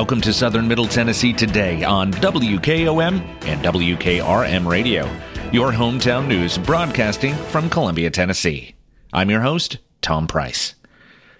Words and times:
Welcome 0.00 0.22
to 0.22 0.32
Southern 0.32 0.66
Middle 0.66 0.86
Tennessee 0.86 1.34
today 1.34 1.84
on 1.84 2.10
WKOM 2.10 3.20
and 3.44 3.62
WKRM 3.62 4.66
Radio, 4.66 5.04
your 5.52 5.72
hometown 5.72 6.26
news 6.26 6.56
broadcasting 6.56 7.34
from 7.34 7.68
Columbia, 7.68 8.08
Tennessee. 8.08 8.74
I'm 9.12 9.28
your 9.28 9.42
host, 9.42 9.76
Tom 10.00 10.26
Price. 10.26 10.74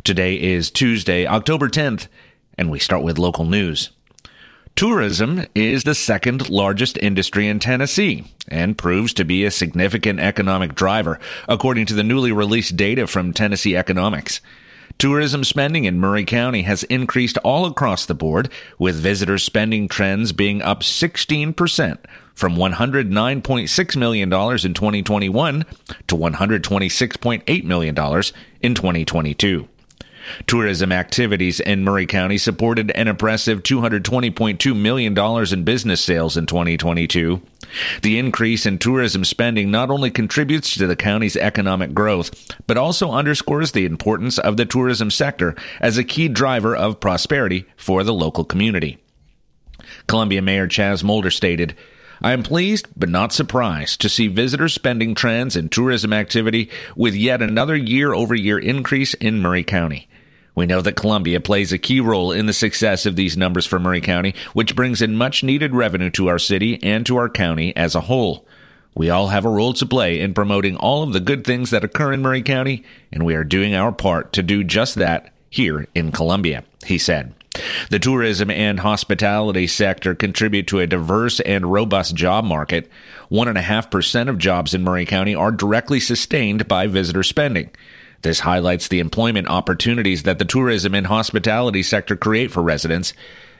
Today 0.04 0.38
is 0.38 0.70
Tuesday, 0.70 1.26
October 1.26 1.71
10th, 1.71 2.08
and 2.58 2.71
we 2.71 2.79
start 2.79 3.02
with 3.02 3.18
local 3.18 3.46
news. 3.46 3.93
Tourism 4.77 5.46
is 5.54 5.85
the 5.85 5.94
second 5.94 6.50
largest 6.50 6.99
industry 6.99 7.49
in 7.49 7.61
Tennessee 7.61 8.27
and 8.46 8.77
proves 8.77 9.14
to 9.14 9.24
be 9.24 9.46
a 9.46 9.50
significant 9.50 10.21
economic 10.21 10.74
driver, 10.74 11.18
according 11.49 11.86
to 11.86 11.94
the 11.94 12.04
newly 12.04 12.30
released 12.30 12.77
data 12.77 13.07
from 13.07 13.32
Tennessee 13.32 13.74
Economics. 13.74 14.43
Tourism 15.00 15.45
spending 15.45 15.86
in 15.86 15.99
Maury 15.99 16.27
County 16.27 16.61
has 16.61 16.82
increased 16.82 17.39
all 17.39 17.64
across 17.64 18.04
the 18.04 18.14
board, 18.14 18.50
with 18.79 19.00
visitor 19.00 19.39
spending 19.39 19.89
trends 19.89 20.32
being 20.32 20.61
up 20.61 20.82
16% 20.82 21.96
from 22.35 22.57
$109.6 22.57 23.96
million 23.96 24.29
in 24.31 24.75
2021 24.75 25.64
to 26.07 26.14
$126.8 26.14 27.64
million 27.64 28.22
in 28.61 28.75
2022. 28.75 29.68
Tourism 30.46 30.92
activities 30.92 31.60
in 31.60 31.84
Maury 31.84 32.06
County 32.06 32.38
supported 32.38 32.90
an 32.92 33.08
impressive 33.08 33.62
$220.2 33.62 34.77
million 34.77 35.52
in 35.52 35.64
business 35.64 36.00
sales 36.00 36.36
in 36.36 36.46
2022. 36.46 37.40
The 38.02 38.18
increase 38.18 38.66
in 38.66 38.78
tourism 38.78 39.24
spending 39.24 39.70
not 39.70 39.90
only 39.90 40.10
contributes 40.10 40.74
to 40.74 40.86
the 40.86 40.96
county's 40.96 41.36
economic 41.36 41.94
growth, 41.94 42.30
but 42.66 42.77
also 42.77 43.12
underscores 43.12 43.72
the 43.72 43.86
importance 43.86 44.38
of 44.38 44.56
the 44.56 44.66
tourism 44.66 45.10
sector 45.10 45.54
as 45.80 45.96
a 45.96 46.04
key 46.04 46.28
driver 46.28 46.74
of 46.74 47.00
prosperity 47.00 47.66
for 47.77 48.02
the 48.02 48.14
local 48.14 48.44
community. 48.44 48.98
Columbia 50.06 50.42
Mayor 50.42 50.68
Chaz 50.68 51.02
Molder 51.02 51.30
stated, 51.30 51.77
I 52.22 52.32
am 52.32 52.42
pleased 52.42 52.86
but 52.96 53.08
not 53.08 53.32
surprised 53.32 54.00
to 54.02 54.10
see 54.10 54.28
visitor 54.28 54.68
spending 54.68 55.14
trends 55.14 55.56
and 55.56 55.72
tourism 55.72 56.12
activity 56.12 56.70
with 56.94 57.14
yet 57.14 57.40
another 57.40 57.77
year 57.77 58.12
over 58.12 58.34
year 58.34 58.58
increase 58.58 59.14
in 59.14 59.40
Maury 59.40 59.64
County. 59.64 60.06
We 60.61 60.66
know 60.66 60.83
that 60.83 60.92
Columbia 60.94 61.41
plays 61.41 61.72
a 61.72 61.78
key 61.78 62.00
role 62.00 62.33
in 62.33 62.44
the 62.44 62.53
success 62.53 63.06
of 63.06 63.16
these 63.16 63.34
numbers 63.34 63.64
for 63.64 63.78
Maury 63.78 64.03
County, 64.03 64.34
which 64.53 64.77
brings 64.77 65.00
in 65.00 65.17
much 65.17 65.42
needed 65.42 65.75
revenue 65.75 66.11
to 66.11 66.28
our 66.28 66.39
city 66.39 66.78
and 66.83 67.06
to 67.06 67.17
our 67.17 67.30
county 67.30 67.75
as 67.75 67.94
a 67.94 68.02
whole. 68.02 68.47
We 68.94 69.08
all 69.08 69.28
have 69.28 69.47
a 69.47 69.48
role 69.48 69.72
to 69.72 69.86
play 69.86 70.20
in 70.20 70.34
promoting 70.34 70.77
all 70.77 71.02
of 71.02 71.14
the 71.14 71.20
good 71.20 71.44
things 71.44 71.70
that 71.70 71.83
occur 71.83 72.12
in 72.12 72.20
Maury 72.20 72.42
County, 72.42 72.84
and 73.11 73.25
we 73.25 73.34
are 73.36 73.42
doing 73.42 73.75
our 73.75 73.91
part 73.91 74.34
to 74.34 74.42
do 74.42 74.62
just 74.62 74.97
that 74.97 75.33
here 75.48 75.86
in 75.94 76.12
Columbia, 76.12 76.62
he 76.84 76.98
said. 76.98 77.33
The 77.89 77.98
tourism 77.98 78.50
and 78.50 78.80
hospitality 78.80 79.67
sector 79.67 80.14
contribute 80.14 80.67
to 80.67 80.80
a 80.80 80.86
diverse 80.86 81.41
and 81.41 81.72
robust 81.72 82.14
job 82.14 82.45
market. 82.45 82.86
1.5% 83.30 84.28
of 84.28 84.36
jobs 84.36 84.74
in 84.74 84.84
Maury 84.84 85.06
County 85.06 85.34
are 85.34 85.52
directly 85.52 86.00
sustained 86.00 86.69
by 86.69 86.86
visitor 86.86 87.22
spending. 87.22 87.70
This 88.22 88.40
highlights 88.40 88.88
the 88.88 89.00
employment 89.00 89.48
opportunities 89.48 90.24
that 90.24 90.38
the 90.38 90.44
tourism 90.44 90.94
and 90.94 91.06
hospitality 91.06 91.82
sector 91.82 92.16
create 92.16 92.50
for 92.50 92.62
residents. 92.62 93.12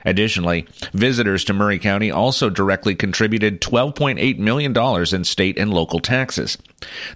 Additionally, 0.05 0.67
visitors 0.93 1.43
to 1.45 1.53
Maury 1.53 1.79
County 1.79 2.11
also 2.11 2.49
directly 2.49 2.95
contributed 2.95 3.61
$12.8 3.61 4.37
million 4.39 4.75
in 5.15 5.23
state 5.23 5.57
and 5.57 5.73
local 5.73 5.99
taxes. 5.99 6.57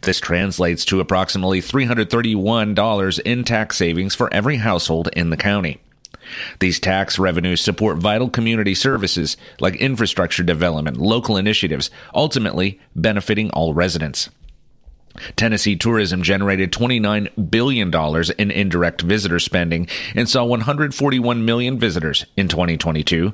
This 0.02 0.20
translates 0.20 0.86
to 0.86 1.00
approximately 1.00 1.62
$331 1.62 3.20
in 3.22 3.44
tax 3.44 3.78
savings 3.78 4.16
for 4.16 4.32
every 4.34 4.58
household 4.58 5.10
in 5.14 5.30
the 5.30 5.38
county. 5.38 5.80
These 6.60 6.80
tax 6.80 7.20
revenues 7.20 7.62
support 7.62 7.98
vital 7.98 8.30
community 8.30 8.74
services 8.76 9.38
like 9.60 9.76
infrastructure 9.76 10.44
development, 10.44 10.98
local 10.98 11.38
initiatives, 11.38 11.92
ultimately 12.14 12.80
benefiting 12.96 13.50
all 13.52 13.74
residents. 13.74 14.30
Tennessee 15.36 15.76
tourism 15.76 16.22
generated 16.22 16.72
$29 16.72 17.50
billion 17.50 17.94
in 18.38 18.52
indirect 18.52 19.02
visitor 19.02 19.40
spending 19.40 19.88
and 20.16 20.30
saw 20.30 20.44
141 20.44 21.46
million 21.46 21.80
visitors 21.80 22.26
in 22.36 22.48
2022. 22.48 23.34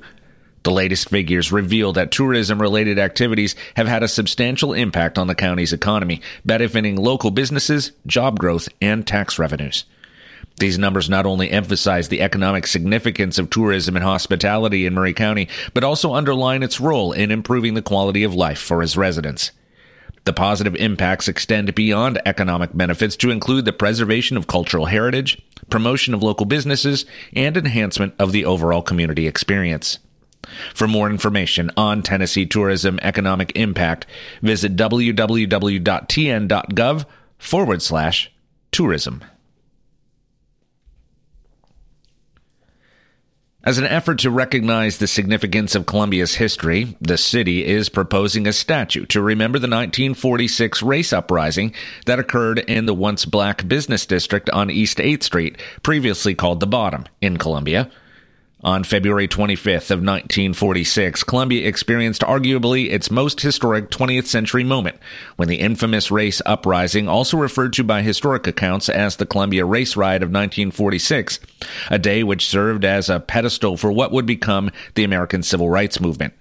The 0.64 0.72
latest 0.72 1.10
figures 1.10 1.52
reveal 1.52 1.94
that 1.94 2.12
tourism 2.12 2.62
related 2.62 3.00
activities 3.00 3.56
have 3.76 3.88
had 3.88 4.04
a 4.04 4.08
substantial 4.08 4.74
impact 4.74 5.18
on 5.18 5.26
the 5.26 5.34
county's 5.34 5.74
economy, 5.74 6.22
benefiting 6.46 6.98
local 6.98 7.32
businesses, 7.32 7.92
job 8.06 8.38
growth, 8.38 8.70
and 8.80 9.06
tax 9.08 9.40
revenues. 9.40 9.86
These 10.60 10.78
numbers 10.78 11.10
not 11.10 11.26
only 11.26 11.50
emphasize 11.50 12.10
the 12.10 12.22
economic 12.22 12.68
significance 12.68 13.40
of 13.40 13.50
tourism 13.50 13.96
and 13.96 14.06
hospitality 14.06 14.86
in 14.86 14.94
Maury 14.94 15.14
County, 15.14 15.48
but 15.74 15.84
also 15.84 16.14
underline 16.14 16.62
its 16.62 16.80
role 16.80 17.12
in 17.12 17.32
improving 17.32 17.74
the 17.74 17.82
quality 17.82 18.24
of 18.24 18.36
life 18.36 18.60
for 18.60 18.84
its 18.84 18.96
residents. 18.96 19.52
The 20.24 20.34
positive 20.34 20.76
impacts 20.76 21.28
extend 21.28 21.74
beyond 21.74 22.22
economic 22.26 22.70
benefits 22.74 23.16
to 23.18 23.32
include 23.32 23.66
the 23.66 23.74
preservation 23.74 24.38
of 24.38 24.46
cultural 24.48 24.86
heritage, 24.86 25.42
promotion 25.70 26.14
of 26.14 26.22
local 26.22 26.46
businesses, 26.46 27.06
and 27.34 27.58
enhancement 27.58 28.14
of 28.20 28.32
the 28.32 28.46
overall 28.46 28.84
community 28.84 29.28
experience. 29.28 29.98
For 30.74 30.88
more 30.88 31.10
information 31.10 31.72
on 31.76 32.04
Tennessee 32.04 32.46
tourism 32.46 33.00
economic 33.02 33.52
impact, 33.56 34.06
visit 34.42 34.76
www.tn.gov 34.76 35.86
forward 37.38 37.82
slash 37.82 38.32
tourism. 38.72 39.24
As 43.64 43.78
an 43.78 43.86
effort 43.86 44.18
to 44.20 44.32
recognize 44.32 44.98
the 44.98 45.06
significance 45.06 45.76
of 45.76 45.86
Columbia's 45.86 46.34
history, 46.34 46.98
the 47.00 47.16
city 47.16 47.64
is 47.64 47.90
proposing 47.90 48.48
a 48.48 48.54
statue 48.54 49.06
to 49.06 49.22
remember 49.22 49.60
the 49.60 49.68
1946 49.68 50.82
race 50.82 51.14
uprising 51.14 51.72
that 52.08 52.18
occurred 52.18 52.58
in 52.58 52.88
the 52.88 52.94
once 52.96 53.26
black 53.26 53.68
business 53.68 54.08
district 54.08 54.50
on 54.50 54.72
East 54.72 54.98
8th 54.98 55.22
Street, 55.22 55.62
previously 55.84 56.34
called 56.34 56.60
the 56.60 56.66
Bottom, 56.66 57.06
in 57.22 57.38
Columbia. 57.38 57.92
On 58.64 58.84
February 58.84 59.28
25th 59.28 59.90
of 59.90 60.04
1946, 60.04 61.24
Columbia 61.24 61.68
experienced 61.68 62.22
arguably 62.22 62.92
its 62.92 63.10
most 63.10 63.42
historic 63.42 63.90
20th 63.90 64.28
century 64.28 64.64
moment 64.64 64.98
when 65.36 65.48
the 65.48 65.56
infamous 65.56 66.12
race 66.12 66.44
uprising, 66.46 67.08
also 67.08 67.38
referred 67.38 67.74
to 67.74 67.84
by 67.84 68.04
historic 68.04 68.46
accounts 68.46 68.88
as 68.88 69.16
the 69.16 69.26
Columbia 69.26 69.66
Race 69.66 69.98
Riot 69.98 70.22
of 70.22 70.30
1946, 70.30 71.40
a 71.90 71.98
day 71.98 72.22
which 72.22 72.46
served 72.46 72.86
as 72.86 73.10
a 73.10 73.20
pedestal 73.20 73.78
for 73.78 73.92
what 73.92 74.12
would 74.12 74.28
become 74.28 74.70
the 74.94 75.04
American 75.04 75.42
Civil 75.42 75.68
Rights 75.68 76.00
Movement. 76.00 76.36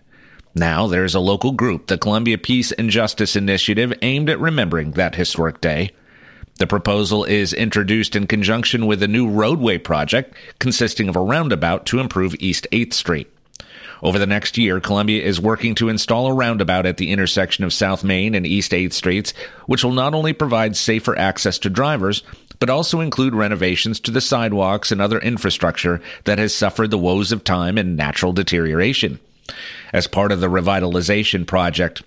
Now 0.55 0.89
there's 0.89 1.15
a 1.15 1.21
local 1.21 1.53
group, 1.53 1.87
the 1.87 1.97
Columbia 1.97 2.37
Peace 2.37 2.71
and 2.73 2.91
Justice 2.91 3.35
Initiative, 3.35 3.95
aimed 4.03 4.29
at 4.29 4.41
remembering 4.41 4.91
that 4.93 5.15
historic 5.15 5.63
day. 5.63 5.93
The 6.61 6.67
proposal 6.67 7.25
is 7.25 7.55
introduced 7.55 8.15
in 8.15 8.27
conjunction 8.27 8.85
with 8.85 9.03
a 9.03 9.09
new 9.09 9.31
roadway 9.31 9.79
project 9.79 10.35
consisting 10.59 11.09
of 11.09 11.17
a 11.17 11.21
roundabout 11.21 11.87
to 11.87 12.01
improve 12.01 12.37
East 12.39 12.67
8th 12.71 12.93
Street. 12.93 13.33
Over 14.03 14.19
the 14.19 14.27
next 14.27 14.59
year, 14.59 14.79
Columbia 14.79 15.25
is 15.25 15.41
working 15.41 15.75
to 15.77 15.89
install 15.89 16.27
a 16.27 16.35
roundabout 16.35 16.85
at 16.85 16.99
the 16.99 17.13
intersection 17.13 17.65
of 17.65 17.73
South 17.73 18.05
Main 18.05 18.35
and 18.35 18.47
East 18.47 18.73
8th 18.73 18.93
Streets, 18.93 19.33
which 19.65 19.83
will 19.83 19.95
not 19.95 20.13
only 20.13 20.35
provide 20.35 20.77
safer 20.77 21.17
access 21.17 21.59
to 21.61 21.71
drivers, 21.71 22.23
but 22.59 22.69
also 22.69 23.01
include 23.01 23.35
renovations 23.35 23.99
to 24.01 24.11
the 24.11 24.21
sidewalks 24.21 24.93
and 24.93 25.01
other 25.01 25.19
infrastructure 25.19 26.03
that 26.25 26.39
has 26.39 26.55
suffered 26.55 26.91
the 26.91 26.99
woes 26.99 27.33
of 27.33 27.43
time 27.43 27.79
and 27.79 27.97
natural 27.97 28.35
deterioration. 28.35 29.19
As 29.95 30.07
part 30.07 30.31
of 30.31 30.41
the 30.41 30.51
revitalization 30.51 31.47
project, 31.47 32.03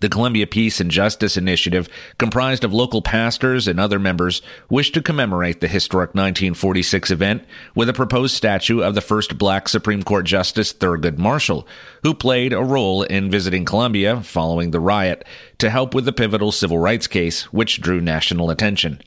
the 0.00 0.08
Columbia 0.08 0.46
Peace 0.46 0.80
and 0.80 0.90
Justice 0.90 1.36
Initiative, 1.36 1.88
comprised 2.18 2.64
of 2.64 2.74
local 2.74 3.02
pastors 3.02 3.68
and 3.68 3.78
other 3.78 3.98
members, 3.98 4.42
wished 4.68 4.94
to 4.94 5.02
commemorate 5.02 5.60
the 5.60 5.68
historic 5.68 6.10
1946 6.10 7.10
event 7.10 7.44
with 7.74 7.88
a 7.88 7.94
proposed 7.94 8.34
statue 8.34 8.80
of 8.80 8.94
the 8.94 9.00
first 9.00 9.38
black 9.38 9.68
Supreme 9.68 10.02
Court 10.02 10.24
Justice 10.24 10.72
Thurgood 10.72 11.18
Marshall, 11.18 11.66
who 12.02 12.14
played 12.14 12.52
a 12.52 12.62
role 12.62 13.02
in 13.02 13.30
visiting 13.30 13.64
Columbia 13.64 14.22
following 14.22 14.70
the 14.70 14.80
riot 14.80 15.24
to 15.58 15.70
help 15.70 15.94
with 15.94 16.04
the 16.04 16.12
pivotal 16.12 16.52
civil 16.52 16.78
rights 16.78 17.06
case, 17.06 17.52
which 17.52 17.80
drew 17.80 18.00
national 18.00 18.50
attention. 18.50 19.00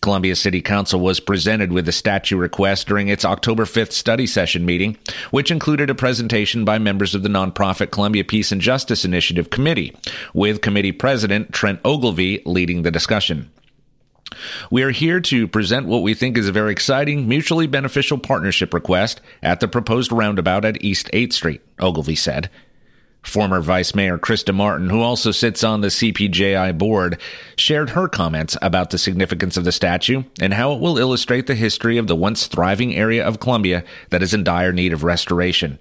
Columbia 0.00 0.34
City 0.34 0.62
Council 0.62 0.98
was 0.98 1.20
presented 1.20 1.72
with 1.72 1.84
the 1.84 1.92
statue 1.92 2.36
request 2.36 2.88
during 2.88 3.08
its 3.08 3.24
October 3.24 3.64
5th 3.64 3.92
study 3.92 4.26
session 4.26 4.64
meeting, 4.64 4.96
which 5.30 5.50
included 5.50 5.90
a 5.90 5.94
presentation 5.94 6.64
by 6.64 6.78
members 6.78 7.14
of 7.14 7.22
the 7.22 7.28
nonprofit 7.28 7.90
Columbia 7.90 8.24
Peace 8.24 8.50
and 8.50 8.60
Justice 8.60 9.04
Initiative 9.04 9.50
Committee, 9.50 9.94
with 10.32 10.62
committee 10.62 10.92
president 10.92 11.52
Trent 11.52 11.80
Ogilvie 11.84 12.42
leading 12.46 12.82
the 12.82 12.90
discussion. 12.90 13.50
We 14.70 14.82
are 14.84 14.90
here 14.90 15.20
to 15.20 15.48
present 15.48 15.86
what 15.86 16.02
we 16.02 16.14
think 16.14 16.38
is 16.38 16.48
a 16.48 16.52
very 16.52 16.72
exciting, 16.72 17.28
mutually 17.28 17.66
beneficial 17.66 18.16
partnership 18.16 18.72
request 18.72 19.20
at 19.42 19.60
the 19.60 19.68
proposed 19.68 20.12
roundabout 20.12 20.64
at 20.64 20.82
East 20.82 21.10
8th 21.12 21.32
Street, 21.32 21.60
Ogilvie 21.78 22.14
said. 22.14 22.48
Former 23.22 23.60
Vice 23.60 23.94
Mayor 23.94 24.18
Krista 24.18 24.54
Martin, 24.54 24.88
who 24.90 25.02
also 25.02 25.30
sits 25.30 25.62
on 25.62 25.80
the 25.80 25.88
CPJI 25.88 26.76
board, 26.78 27.20
shared 27.56 27.90
her 27.90 28.08
comments 28.08 28.56
about 28.62 28.90
the 28.90 28.98
significance 28.98 29.56
of 29.56 29.64
the 29.64 29.72
statue 29.72 30.24
and 30.40 30.54
how 30.54 30.72
it 30.72 30.80
will 30.80 30.98
illustrate 30.98 31.46
the 31.46 31.54
history 31.54 31.98
of 31.98 32.06
the 32.06 32.16
once 32.16 32.46
thriving 32.46 32.94
area 32.94 33.24
of 33.24 33.40
Columbia 33.40 33.84
that 34.08 34.22
is 34.22 34.34
in 34.34 34.42
dire 34.42 34.72
need 34.72 34.92
of 34.92 35.04
restoration. 35.04 35.78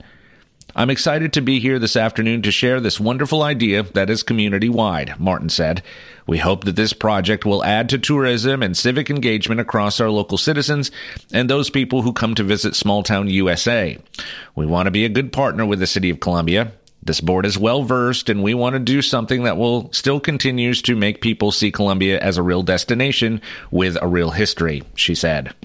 I'm 0.76 0.92
excited 0.92 1.34
to 1.34 1.42
be 1.42 1.60
here 1.60 1.80
this 1.80 1.96
afternoon 1.96 2.44
to 2.44 2.52
share 2.52 2.80
this 2.80 3.00
wonderful 3.00 3.42
idea 3.42 3.84
that 3.84 4.10
is 4.10 4.22
community 4.22 4.70
wide, 4.70 5.20
Martin 5.20 5.50
said. 5.50 5.82
We 6.28 6.38
hope 6.38 6.64
that 6.66 6.76
this 6.76 6.94
project 6.94 7.44
will 7.44 7.64
add 7.64 7.90
to 7.90 7.98
tourism 7.98 8.62
and 8.62 8.78
civic 8.78 9.10
engagement 9.10 9.60
across 9.60 10.00
our 10.00 10.12
local 10.12 10.38
citizens 10.38 10.92
and 11.34 11.50
those 11.50 11.72
people 11.72 12.04
who 12.04 12.14
come 12.14 12.36
to 12.36 12.44
visit 12.44 12.76
small 12.76 13.02
town 13.02 13.30
USA. 13.30 13.98
We 14.56 14.68
want 14.68 14.86
to 14.86 14.92
be 14.92 15.06
a 15.06 15.10
good 15.10 15.34
partner 15.34 15.66
with 15.66 15.80
the 15.80 15.88
City 15.88 16.12
of 16.12 16.20
Columbia. 16.20 16.72
This 17.10 17.22
board 17.22 17.48
is 17.48 17.58
well 17.58 17.82
versed, 17.82 18.30
and 18.30 18.44
we 18.44 18.54
want 18.54 18.76
to 18.76 18.80
do 18.80 19.02
something 19.02 19.42
that 19.46 19.58
will 19.58 19.92
still 19.92 20.20
continues 20.20 20.84
to 20.84 20.96
make 20.96 21.22
people 21.22 21.52
see 21.52 21.72
Columbia 21.72 22.20
as 22.20 22.38
a 22.38 22.44
real 22.44 22.62
destination 22.62 23.42
with 23.72 23.98
a 24.00 24.06
real 24.06 24.30
history, 24.30 24.84
she 24.94 25.16
said. 25.16 25.56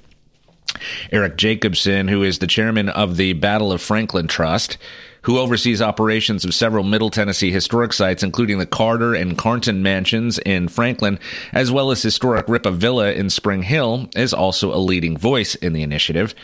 Eric 1.12 1.36
Jacobson, 1.36 2.08
who 2.08 2.22
is 2.22 2.38
the 2.38 2.46
chairman 2.46 2.88
of 2.88 3.18
the 3.18 3.34
Battle 3.34 3.72
of 3.72 3.82
Franklin 3.82 4.26
Trust, 4.26 4.78
who 5.20 5.38
oversees 5.38 5.82
operations 5.82 6.46
of 6.46 6.54
several 6.54 6.82
Middle 6.82 7.10
Tennessee 7.10 7.50
historic 7.50 7.92
sites, 7.92 8.22
including 8.22 8.58
the 8.58 8.64
Carter 8.64 9.12
and 9.12 9.36
Carnton 9.36 9.82
mansions 9.82 10.38
in 10.38 10.68
Franklin, 10.68 11.18
as 11.52 11.70
well 11.70 11.90
as 11.90 12.00
historic 12.00 12.46
Rippavilla 12.46 13.14
in 13.14 13.28
Spring 13.28 13.64
Hill, 13.64 14.08
is 14.16 14.32
also 14.32 14.72
a 14.72 14.80
leading 14.80 15.18
voice 15.18 15.56
in 15.56 15.74
the 15.74 15.82
initiative. 15.82 16.34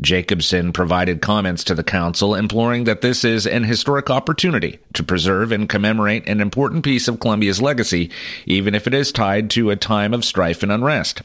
Jacobson 0.00 0.72
provided 0.72 1.22
comments 1.22 1.64
to 1.64 1.74
the 1.74 1.82
council 1.82 2.34
imploring 2.34 2.84
that 2.84 3.00
this 3.00 3.24
is 3.24 3.46
an 3.46 3.64
historic 3.64 4.10
opportunity 4.10 4.78
to 4.92 5.02
preserve 5.02 5.52
and 5.52 5.68
commemorate 5.68 6.28
an 6.28 6.40
important 6.40 6.84
piece 6.84 7.08
of 7.08 7.18
Columbia's 7.18 7.62
legacy, 7.62 8.10
even 8.44 8.74
if 8.74 8.86
it 8.86 8.92
is 8.92 9.10
tied 9.10 9.48
to 9.50 9.70
a 9.70 9.76
time 9.76 10.12
of 10.12 10.24
strife 10.24 10.62
and 10.62 10.70
unrest. 10.70 11.22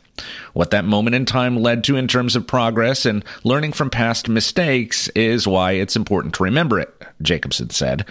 What 0.54 0.72
that 0.72 0.86
moment 0.86 1.16
in 1.16 1.26
time 1.26 1.58
led 1.58 1.84
to 1.86 1.98
in 1.98 2.08
terms 2.08 2.36
of 2.36 2.48
progress 2.48 3.06
and 3.06 3.26
learning 3.44 3.74
from 3.74 3.90
past 3.90 4.30
mistakes 4.30 5.10
is 5.10 5.48
why 5.48 5.74
it's 5.74 5.98
important 5.98 6.36
to 6.36 6.44
remember 6.44 6.80
it, 6.80 6.94
Jacobson 7.22 7.72
said. 7.72 8.06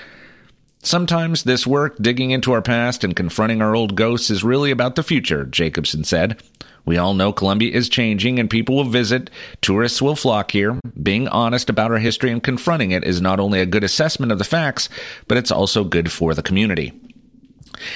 Sometimes 0.82 1.42
this 1.42 1.66
work, 1.66 1.96
digging 2.00 2.30
into 2.30 2.52
our 2.52 2.62
past 2.62 3.04
and 3.04 3.14
confronting 3.14 3.60
our 3.60 3.74
old 3.74 3.94
ghosts, 3.96 4.30
is 4.30 4.42
really 4.42 4.70
about 4.70 4.96
the 4.96 5.02
future, 5.02 5.44
Jacobson 5.44 6.04
said. 6.04 6.42
We 6.84 6.96
all 6.96 7.14
know 7.14 7.32
Columbia 7.32 7.72
is 7.72 7.88
changing 7.88 8.38
and 8.38 8.50
people 8.50 8.76
will 8.76 8.84
visit. 8.84 9.30
Tourists 9.60 10.02
will 10.02 10.16
flock 10.16 10.52
here. 10.52 10.80
Being 11.00 11.28
honest 11.28 11.70
about 11.70 11.90
our 11.90 11.98
history 11.98 12.30
and 12.30 12.42
confronting 12.42 12.90
it 12.90 13.04
is 13.04 13.20
not 13.20 13.40
only 13.40 13.60
a 13.60 13.66
good 13.66 13.84
assessment 13.84 14.32
of 14.32 14.38
the 14.38 14.44
facts, 14.44 14.88
but 15.28 15.38
it's 15.38 15.50
also 15.50 15.84
good 15.84 16.10
for 16.10 16.34
the 16.34 16.42
community. 16.42 16.92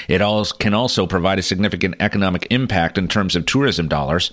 It 0.09 0.21
can 0.59 0.75
also 0.75 1.07
provide 1.07 1.39
a 1.39 1.43
significant 1.43 1.97
economic 2.01 2.47
impact 2.51 2.97
in 2.99 3.09
terms 3.09 3.37
of 3.37 3.47
tourism 3.47 3.89
dollars. 3.89 4.31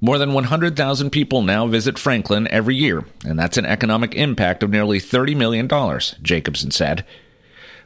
More 0.00 0.18
than 0.18 0.32
100,000 0.32 1.10
people 1.10 1.42
now 1.42 1.66
visit 1.66 1.98
Franklin 1.98 2.48
every 2.48 2.74
year, 2.74 3.04
and 3.24 3.38
that's 3.38 3.56
an 3.56 3.64
economic 3.64 4.14
impact 4.14 4.62
of 4.62 4.70
nearly 4.70 4.98
$30 4.98 5.36
million, 5.36 5.68
Jacobson 6.22 6.70
said. 6.70 7.04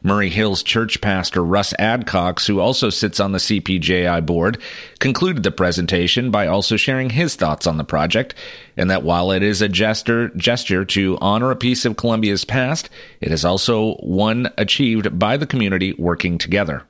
Maury 0.01 0.29
Hills 0.29 0.63
church 0.63 1.01
pastor 1.01 1.43
Russ 1.43 1.73
Adcox, 1.79 2.47
who 2.47 2.59
also 2.59 2.89
sits 2.89 3.19
on 3.19 3.31
the 3.31 3.37
CPJI 3.37 4.25
board, 4.25 4.57
concluded 4.99 5.43
the 5.43 5.51
presentation 5.51 6.31
by 6.31 6.47
also 6.47 6.77
sharing 6.77 7.09
his 7.09 7.35
thoughts 7.35 7.67
on 7.67 7.77
the 7.77 7.83
project, 7.83 8.35
and 8.77 8.89
that 8.89 9.03
while 9.03 9.31
it 9.31 9.43
is 9.43 9.61
a 9.61 9.69
gesture, 9.69 10.29
gesture 10.29 10.85
to 10.85 11.17
honor 11.19 11.51
a 11.51 11.55
piece 11.55 11.85
of 11.85 11.97
Columbia's 11.97 12.45
past, 12.45 12.89
it 13.19 13.31
is 13.31 13.43
also 13.43 13.95
one 13.95 14.51
achieved 14.57 15.19
by 15.19 15.37
the 15.37 15.47
community 15.47 15.93
working 15.93 16.37
together. 16.37 16.83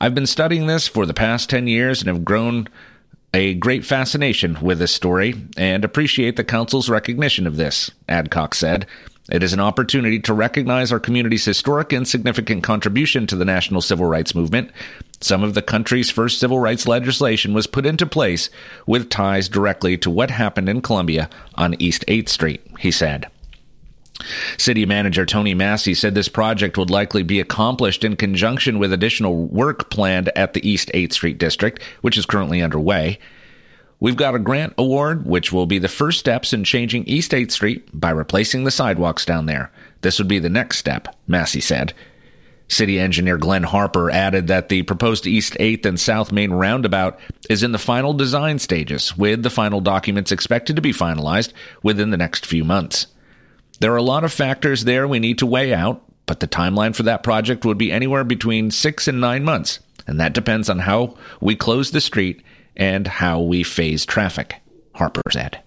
I've 0.00 0.14
been 0.14 0.26
studying 0.26 0.66
this 0.66 0.88
for 0.88 1.06
the 1.06 1.14
past 1.14 1.48
10 1.50 1.66
years 1.66 2.00
and 2.00 2.08
have 2.08 2.24
grown 2.24 2.68
a 3.32 3.54
great 3.54 3.84
fascination 3.84 4.58
with 4.62 4.78
this 4.78 4.94
story 4.94 5.34
and 5.56 5.84
appreciate 5.84 6.36
the 6.36 6.44
Council's 6.44 6.88
recognition 6.88 7.46
of 7.46 7.56
this, 7.56 7.90
Adcox 8.08 8.54
said. 8.54 8.86
It 9.30 9.42
is 9.42 9.52
an 9.52 9.60
opportunity 9.60 10.20
to 10.20 10.34
recognize 10.34 10.92
our 10.92 11.00
community's 11.00 11.44
historic 11.44 11.92
and 11.92 12.06
significant 12.06 12.62
contribution 12.62 13.26
to 13.26 13.36
the 13.36 13.44
national 13.44 13.80
civil 13.80 14.06
rights 14.06 14.34
movement. 14.34 14.70
Some 15.20 15.42
of 15.42 15.54
the 15.54 15.62
country's 15.62 16.10
first 16.10 16.38
civil 16.38 16.60
rights 16.60 16.86
legislation 16.86 17.52
was 17.52 17.66
put 17.66 17.86
into 17.86 18.06
place 18.06 18.50
with 18.86 19.10
ties 19.10 19.48
directly 19.48 19.96
to 19.98 20.10
what 20.10 20.30
happened 20.30 20.68
in 20.68 20.80
Columbia 20.80 21.28
on 21.56 21.80
East 21.80 22.04
8th 22.06 22.28
Street, 22.28 22.64
he 22.78 22.90
said. 22.92 23.26
City 24.56 24.86
manager 24.86 25.26
Tony 25.26 25.54
Massey 25.54 25.94
said 25.94 26.14
this 26.14 26.28
project 26.28 26.78
would 26.78 26.90
likely 26.90 27.22
be 27.22 27.40
accomplished 27.40 28.04
in 28.04 28.16
conjunction 28.16 28.78
with 28.78 28.92
additional 28.92 29.46
work 29.46 29.90
planned 29.90 30.30
at 30.36 30.54
the 30.54 30.66
East 30.68 30.90
8th 30.94 31.12
Street 31.12 31.38
district, 31.38 31.82
which 32.00 32.16
is 32.16 32.26
currently 32.26 32.62
underway. 32.62 33.18
We've 33.98 34.16
got 34.16 34.34
a 34.34 34.38
grant 34.38 34.74
award, 34.76 35.26
which 35.26 35.52
will 35.52 35.66
be 35.66 35.78
the 35.78 35.88
first 35.88 36.18
steps 36.18 36.52
in 36.52 36.64
changing 36.64 37.04
East 37.04 37.32
8th 37.32 37.50
Street 37.50 37.88
by 37.98 38.10
replacing 38.10 38.64
the 38.64 38.70
sidewalks 38.70 39.24
down 39.24 39.46
there. 39.46 39.72
This 40.02 40.18
would 40.18 40.28
be 40.28 40.38
the 40.38 40.50
next 40.50 40.78
step, 40.78 41.08
Massey 41.26 41.60
said. 41.60 41.94
City 42.68 42.98
engineer 42.98 43.38
Glenn 43.38 43.62
Harper 43.62 44.10
added 44.10 44.48
that 44.48 44.68
the 44.68 44.82
proposed 44.82 45.26
East 45.26 45.54
8th 45.54 45.86
and 45.86 46.00
South 46.00 46.32
Main 46.32 46.50
roundabout 46.52 47.18
is 47.48 47.62
in 47.62 47.72
the 47.72 47.78
final 47.78 48.12
design 48.12 48.58
stages, 48.58 49.16
with 49.16 49.42
the 49.42 49.50
final 49.50 49.80
documents 49.80 50.32
expected 50.32 50.76
to 50.76 50.82
be 50.82 50.92
finalized 50.92 51.52
within 51.82 52.10
the 52.10 52.16
next 52.16 52.44
few 52.44 52.64
months. 52.64 53.06
There 53.78 53.92
are 53.92 53.98
a 53.98 54.02
lot 54.02 54.24
of 54.24 54.32
factors 54.32 54.84
there 54.84 55.06
we 55.06 55.20
need 55.20 55.38
to 55.38 55.46
weigh 55.46 55.72
out, 55.72 56.02
but 56.26 56.40
the 56.40 56.48
timeline 56.48 56.94
for 56.94 57.04
that 57.04 57.22
project 57.22 57.64
would 57.64 57.78
be 57.78 57.92
anywhere 57.92 58.24
between 58.24 58.70
six 58.70 59.06
and 59.06 59.20
nine 59.20 59.44
months, 59.44 59.78
and 60.06 60.18
that 60.20 60.32
depends 60.32 60.68
on 60.68 60.80
how 60.80 61.16
we 61.40 61.54
close 61.54 61.92
the 61.92 62.00
street 62.00 62.42
and 62.76 63.06
how 63.06 63.40
we 63.40 63.62
phase 63.62 64.04
traffic, 64.06 64.56
Harper 64.94 65.22
said. 65.30 65.62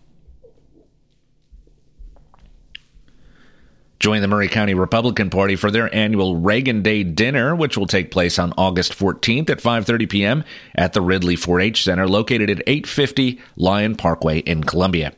Join 3.99 4.21
the 4.21 4.29
Maury 4.29 4.47
County 4.47 4.73
Republican 4.73 5.29
Party 5.29 5.57
for 5.57 5.69
their 5.69 5.93
annual 5.93 6.37
Reagan 6.37 6.81
Day 6.81 7.03
dinner, 7.03 7.53
which 7.53 7.77
will 7.77 7.85
take 7.85 8.11
place 8.11 8.39
on 8.39 8.53
August 8.57 8.93
14th 8.97 9.49
at 9.49 9.59
5:30 9.59 10.09
p.m. 10.09 10.43
at 10.73 10.93
the 10.93 11.01
Ridley 11.01 11.35
4-H 11.35 11.83
Center 11.83 12.07
located 12.07 12.49
at 12.49 12.63
850 12.65 13.41
Lyon 13.57 13.95
Parkway 13.95 14.39
in 14.39 14.63
Columbia. 14.63 15.11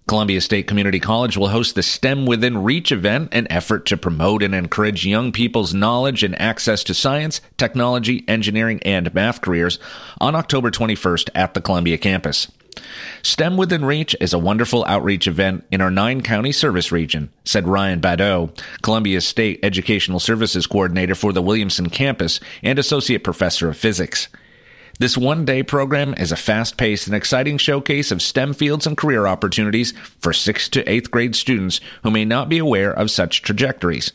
Columbia 0.08 0.40
State 0.40 0.68
Community 0.68 1.02
College 1.02 1.36
will 1.36 1.50
host 1.50 1.76
the 1.76 1.84
STEM 1.84 2.26
Within 2.26 2.64
Reach 2.64 2.94
event, 2.94 3.28
an 3.34 3.46
effort 3.52 3.86
to 3.88 3.98
promote 3.98 4.42
and 4.42 4.56
encourage 4.56 5.06
young 5.06 5.34
people's 5.34 5.74
knowledge 5.74 6.24
and 6.24 6.42
access 6.42 6.82
to 6.86 6.94
science, 6.94 7.42
technology, 7.58 8.24
engineering, 8.26 8.80
and 8.84 9.14
math 9.14 9.42
careers 9.42 9.80
on 10.22 10.34
October 10.34 10.72
21st 10.72 11.30
at 11.36 11.54
the 11.54 11.60
Columbia 11.60 11.98
campus. 11.98 12.50
STEM 13.24 13.58
Within 13.58 13.86
Reach 13.86 14.16
is 14.20 14.34
a 14.34 14.40
wonderful 14.40 14.86
outreach 14.86 15.28
event 15.28 15.66
in 15.72 15.82
our 15.82 15.92
nine 15.92 16.22
county 16.22 16.52
service 16.52 16.92
region, 16.92 17.30
said 17.44 17.68
Ryan 17.68 18.00
Badeau, 18.00 18.52
Columbia 18.82 19.22
State 19.22 19.60
Educational 19.64 20.20
Services 20.20 20.68
Coordinator 20.68 21.16
for 21.16 21.34
the 21.34 21.42
Williamson 21.42 21.90
campus 21.90 22.40
and 22.64 22.80
Associate 22.80 23.24
Professor 23.24 23.70
of 23.70 23.78
Physics. 23.78 24.28
This 25.00 25.18
one 25.18 25.46
day 25.46 25.62
program 25.62 26.16
is 26.18 26.32
a 26.32 26.36
fast 26.36 26.78
paced 26.78 27.06
and 27.06 27.16
exciting 27.16 27.60
showcase 27.60 28.12
of 28.12 28.22
STEM 28.22 28.54
fields 28.54 28.88
and 28.88 28.98
career 28.98 29.28
opportunities 29.28 29.94
for 30.20 30.32
6th 30.32 30.72
to 30.72 30.84
8th 30.84 31.12
grade 31.12 31.36
students 31.36 31.80
who 32.02 32.10
may 32.10 32.26
not 32.26 32.50
be 32.50 32.58
aware 32.58 32.92
of 32.92 33.12
such 33.12 33.44
trajectories. 33.44 34.12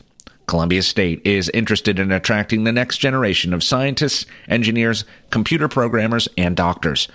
Columbia 0.46 0.82
State 0.82 1.22
is 1.24 1.48
interested 1.50 2.00
in 2.00 2.10
attracting 2.10 2.64
the 2.64 2.72
next 2.72 2.98
generation 2.98 3.54
of 3.54 3.62
scientists, 3.62 4.26
engineers, 4.48 5.04
computer 5.30 5.68
programmers, 5.68 6.28
and 6.36 6.56
doctors. 6.56 7.08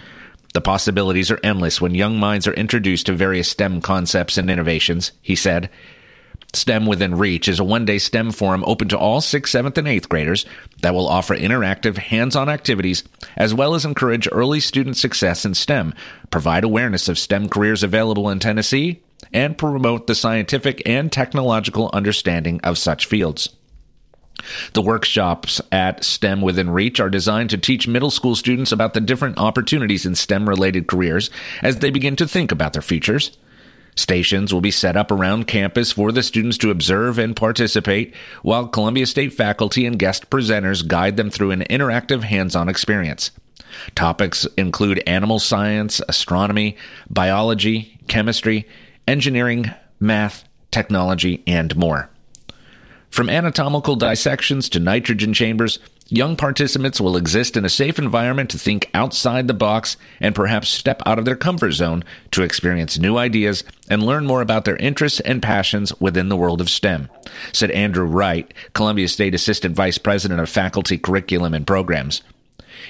The 0.57 0.61
possibilities 0.61 1.29
are 1.29 1.39
endless 1.43 1.79
when 1.79 1.93
young 1.93 2.19
minds 2.19 2.47
are 2.47 2.53
introduced 2.53 3.05
to 3.05 3.13
various 3.13 3.47
STEM 3.47 3.79
concepts 3.79 4.39
and 4.39 4.49
innovations, 4.49 5.11
he 5.21 5.35
said. 5.35 5.69
STEM 6.51 6.87
Within 6.87 7.13
Reach 7.13 7.47
is 7.47 7.59
a 7.59 7.63
one 7.63 7.85
day 7.85 7.99
STEM 7.99 8.31
forum 8.31 8.63
open 8.65 8.87
to 8.87 8.97
all 8.97 9.21
6th, 9.21 9.43
7th, 9.43 9.77
and 9.77 9.87
8th 9.87 10.09
graders 10.09 10.47
that 10.81 10.95
will 10.95 11.07
offer 11.07 11.37
interactive, 11.37 11.97
hands 11.97 12.35
on 12.35 12.49
activities, 12.49 13.03
as 13.35 13.53
well 13.53 13.75
as 13.75 13.85
encourage 13.85 14.27
early 14.31 14.59
student 14.59 14.97
success 14.97 15.45
in 15.45 15.53
STEM, 15.53 15.93
provide 16.31 16.63
awareness 16.63 17.07
of 17.07 17.19
STEM 17.19 17.49
careers 17.49 17.83
available 17.83 18.27
in 18.27 18.39
Tennessee, 18.39 19.03
and 19.31 19.59
promote 19.59 20.07
the 20.07 20.15
scientific 20.15 20.81
and 20.87 21.11
technological 21.11 21.91
understanding 21.93 22.59
of 22.63 22.79
such 22.79 23.05
fields. 23.05 23.49
The 24.73 24.81
workshops 24.81 25.61
at 25.71 26.03
STEM 26.03 26.41
Within 26.41 26.69
Reach 26.69 26.99
are 26.99 27.09
designed 27.09 27.49
to 27.49 27.57
teach 27.57 27.87
middle 27.87 28.11
school 28.11 28.35
students 28.35 28.71
about 28.71 28.93
the 28.93 29.01
different 29.01 29.37
opportunities 29.37 30.05
in 30.05 30.15
STEM 30.15 30.47
related 30.47 30.87
careers 30.87 31.29
as 31.61 31.79
they 31.79 31.89
begin 31.89 32.15
to 32.17 32.27
think 32.27 32.51
about 32.51 32.73
their 32.73 32.81
futures. 32.81 33.37
Stations 33.95 34.53
will 34.53 34.61
be 34.61 34.69
set 34.69 34.95
up 34.95 35.09
around 35.09 35.47
campus 35.47 35.91
for 35.91 36.11
the 36.11 36.21
students 36.21 36.59
to 36.59 36.69
observe 36.69 37.17
and 37.17 37.35
participate, 37.35 38.13
while 38.43 38.67
Columbia 38.67 39.07
State 39.07 39.33
faculty 39.33 39.87
and 39.87 39.97
guest 39.97 40.29
presenters 40.29 40.87
guide 40.87 41.17
them 41.17 41.31
through 41.31 41.49
an 41.49 41.61
interactive 41.61 42.21
hands 42.21 42.55
on 42.55 42.69
experience. 42.69 43.31
Topics 43.95 44.45
include 44.55 45.01
animal 45.07 45.39
science, 45.39 45.99
astronomy, 46.07 46.77
biology, 47.09 47.99
chemistry, 48.07 48.67
engineering, 49.07 49.71
math, 49.99 50.47
technology, 50.69 51.43
and 51.47 51.75
more. 51.75 52.11
From 53.09 53.29
anatomical 53.29 53.95
dissections 53.95 54.69
to 54.69 54.79
nitrogen 54.79 55.33
chambers, 55.33 55.79
young 56.09 56.35
participants 56.35 57.01
will 57.01 57.17
exist 57.17 57.57
in 57.57 57.65
a 57.65 57.69
safe 57.69 57.97
environment 57.97 58.49
to 58.51 58.59
think 58.59 58.89
outside 58.93 59.47
the 59.47 59.53
box 59.53 59.97
and 60.19 60.35
perhaps 60.35 60.69
step 60.69 61.01
out 61.05 61.19
of 61.19 61.25
their 61.25 61.35
comfort 61.35 61.71
zone 61.71 62.03
to 62.31 62.43
experience 62.43 62.99
new 62.99 63.17
ideas 63.17 63.63
and 63.89 64.03
learn 64.03 64.25
more 64.25 64.41
about 64.41 64.65
their 64.65 64.77
interests 64.77 65.19
and 65.21 65.41
passions 65.41 65.91
within 65.99 66.29
the 66.29 66.37
world 66.37 66.61
of 66.61 66.69
STEM, 66.69 67.09
said 67.53 67.71
Andrew 67.71 68.05
Wright, 68.05 68.53
Columbia 68.73 69.07
State 69.07 69.33
Assistant 69.33 69.75
Vice 69.75 69.97
President 69.97 70.39
of 70.39 70.49
Faculty 70.49 70.97
Curriculum 70.97 71.53
and 71.53 71.65
Programs. 71.65 72.21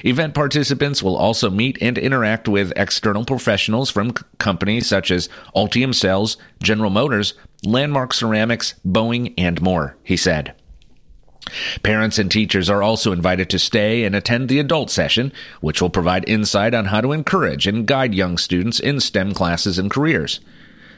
Event 0.03 0.33
participants 0.33 1.01
will 1.01 1.17
also 1.17 1.49
meet 1.49 1.77
and 1.81 1.97
interact 1.97 2.47
with 2.47 2.73
external 2.75 3.25
professionals 3.25 3.89
from 3.89 4.09
c- 4.09 4.23
companies 4.37 4.87
such 4.87 5.09
as 5.11 5.29
Ultium 5.55 5.93
Cells, 5.93 6.37
General 6.61 6.89
Motors, 6.89 7.33
Landmark 7.63 8.13
Ceramics, 8.13 8.75
Boeing, 8.85 9.33
and 9.37 9.61
more, 9.61 9.97
he 10.03 10.15
said. 10.15 10.53
Parents 11.81 12.19
and 12.19 12.29
teachers 12.29 12.69
are 12.69 12.83
also 12.83 13.11
invited 13.11 13.49
to 13.49 13.59
stay 13.59 14.03
and 14.03 14.15
attend 14.15 14.49
the 14.49 14.59
adult 14.59 14.89
session, 14.89 15.31
which 15.61 15.81
will 15.81 15.89
provide 15.89 16.27
insight 16.27 16.73
on 16.73 16.85
how 16.85 17.01
to 17.01 17.13
encourage 17.13 17.67
and 17.67 17.87
guide 17.87 18.13
young 18.13 18.37
students 18.37 18.79
in 18.79 18.99
STEM 18.99 19.33
classes 19.33 19.79
and 19.79 19.89
careers. 19.89 20.39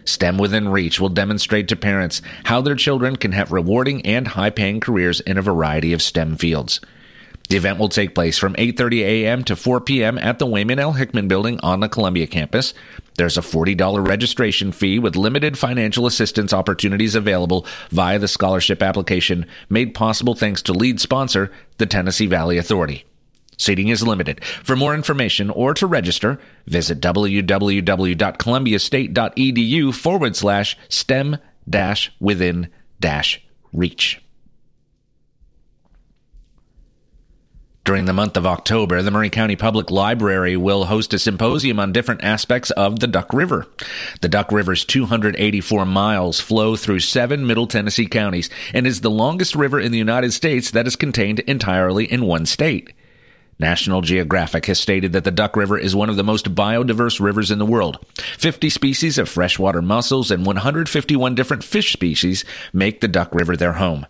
STEM 0.06 0.38
Within 0.38 0.70
Reach 0.70 1.00
will 1.00 1.10
demonstrate 1.10 1.68
to 1.68 1.76
parents 1.76 2.22
how 2.46 2.62
their 2.62 2.76
children 2.76 3.16
can 3.16 3.32
have 3.34 3.52
rewarding 3.52 4.04
and 4.06 4.30
high 4.30 4.50
paying 4.50 4.80
careers 4.80 5.20
in 5.22 5.38
a 5.38 5.42
variety 5.42 5.94
of 5.94 6.02
STEM 6.02 6.36
fields. 6.38 6.82
The 7.50 7.58
event 7.58 7.80
will 7.80 7.90
take 7.90 8.14
place 8.14 8.38
from 8.38 8.54
8:30 8.54 9.02
a.m. 9.02 9.44
to 9.46 9.56
4 9.56 9.82
p.m. 9.82 10.20
at 10.20 10.38
the 10.38 10.46
Waymon 10.46 10.80
L. 10.80 10.94
Hickman 10.94 11.28
building 11.28 11.60
on 11.62 11.80
the 11.80 11.90
Columbia 11.90 12.28
campus. 12.28 12.76
There's 13.18 13.40
a 13.40 13.42
$40 13.42 14.08
registration 14.08 14.72
fee 14.72 15.00
with 15.00 15.16
limited 15.16 15.58
financial 15.58 16.06
assistance 16.06 16.54
opportunities 16.54 17.16
available 17.16 17.66
via 17.90 18.20
the 18.20 18.28
scholarship 18.28 18.84
application 18.84 19.48
made 19.68 19.96
possible 19.96 20.36
thanks 20.36 20.62
to 20.62 20.74
lead 20.74 21.02
sponsor, 21.02 21.52
the 21.80 21.88
Tennessee 21.88 22.28
Valley 22.28 22.60
Authority. 22.60 23.06
Seating 23.58 23.88
is 23.90 24.06
limited. 24.06 24.46
For 24.46 24.76
more 24.76 24.94
information 24.94 25.50
or 25.50 25.74
to 25.74 25.88
register, 25.88 26.40
visit 26.68 27.02
www.columbiastate.edu 27.02 29.94
forward 29.94 30.36
slash 30.36 30.78
STEM 30.88 31.38
dash 31.68 32.12
within 32.20 32.70
dash 33.02 33.44
reach. 33.74 34.22
During 37.90 38.06
the 38.06 38.14
month 38.14 38.38
of 38.38 38.46
October, 38.46 39.02
the 39.02 39.10
Murray 39.10 39.32
County 39.32 39.56
Public 39.56 39.90
Library 39.90 40.56
will 40.56 40.86
host 40.86 41.12
a 41.16 41.18
symposium 41.18 41.80
on 41.80 41.92
different 41.92 42.24
aspects 42.24 42.70
of 42.70 43.00
the 43.00 43.08
Duck 43.08 43.34
River. 43.34 43.66
The 44.22 44.30
Duck 44.30 44.52
River's 44.52 44.86
284 44.86 45.86
miles 45.86 46.40
flow 46.40 46.76
through 46.76 47.00
seven 47.00 47.48
Middle 47.48 47.66
Tennessee 47.66 48.06
counties 48.06 48.48
and 48.76 48.86
is 48.86 49.02
the 49.02 49.10
longest 49.10 49.56
river 49.56 49.80
in 49.80 49.92
the 49.92 49.98
United 49.98 50.34
States 50.34 50.70
that 50.70 50.86
is 50.86 50.96
contained 50.96 51.40
entirely 51.40 52.06
in 52.06 52.26
one 52.26 52.46
state. 52.46 52.94
National 53.58 54.02
Geographic 54.02 54.68
has 54.68 54.80
stated 54.80 55.14
that 55.14 55.24
the 55.24 55.32
Duck 55.32 55.56
River 55.56 55.76
is 55.76 55.96
one 55.96 56.12
of 56.12 56.16
the 56.16 56.24
most 56.24 56.54
biodiverse 56.54 57.20
rivers 57.20 57.50
in 57.50 57.58
the 57.58 57.66
world. 57.66 58.06
50 58.38 58.70
species 58.70 59.18
of 59.18 59.28
freshwater 59.28 59.82
mussels 59.82 60.30
and 60.30 60.46
151 60.46 61.34
different 61.34 61.64
fish 61.64 61.92
species 61.92 62.46
make 62.72 63.02
the 63.02 63.08
Duck 63.08 63.34
River 63.34 63.58
their 63.58 63.74
home. 63.74 64.06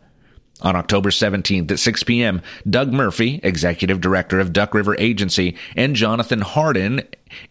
On 0.62 0.76
October 0.76 1.10
17th 1.10 1.72
at 1.72 1.80
6 1.80 2.04
p.m., 2.04 2.42
Doug 2.70 2.92
Murphy, 2.92 3.40
Executive 3.44 4.02
Director 4.02 4.40
of 4.40 4.52
Duck 4.52 4.74
River 4.74 4.96
Agency, 5.00 5.56
and 5.76 5.96
Jonathan 5.96 6.42
Hardin, 6.42 7.02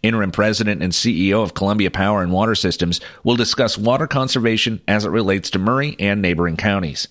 Interim 0.03 0.31
President 0.31 0.83
and 0.83 0.93
CEO 0.93 1.43
of 1.43 1.55
Columbia 1.55 1.91
Power 1.91 2.23
and 2.23 2.33
Water 2.33 2.55
Systems, 2.55 3.01
will 3.25 3.37
discuss 3.37 3.79
water 3.79 4.07
conservation 4.07 4.83
as 4.87 5.07
it 5.07 5.11
relates 5.11 5.49
to 5.51 5.59
Maury 5.59 5.97
and 5.99 6.21
neighboring 6.21 6.57
counties. 6.57 7.09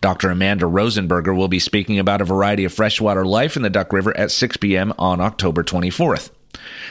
Dr. 0.00 0.30
Amanda 0.30 0.66
Rosenberger 0.66 1.36
will 1.36 1.48
be 1.48 1.58
speaking 1.58 1.98
about 1.98 2.20
a 2.20 2.24
variety 2.24 2.64
of 2.64 2.72
freshwater 2.72 3.24
life 3.24 3.56
in 3.56 3.62
the 3.62 3.70
Duck 3.70 3.92
River 3.92 4.16
at 4.16 4.30
6 4.30 4.56
p.m. 4.58 4.92
on 4.98 5.20
October 5.20 5.64
24th. 5.64 6.30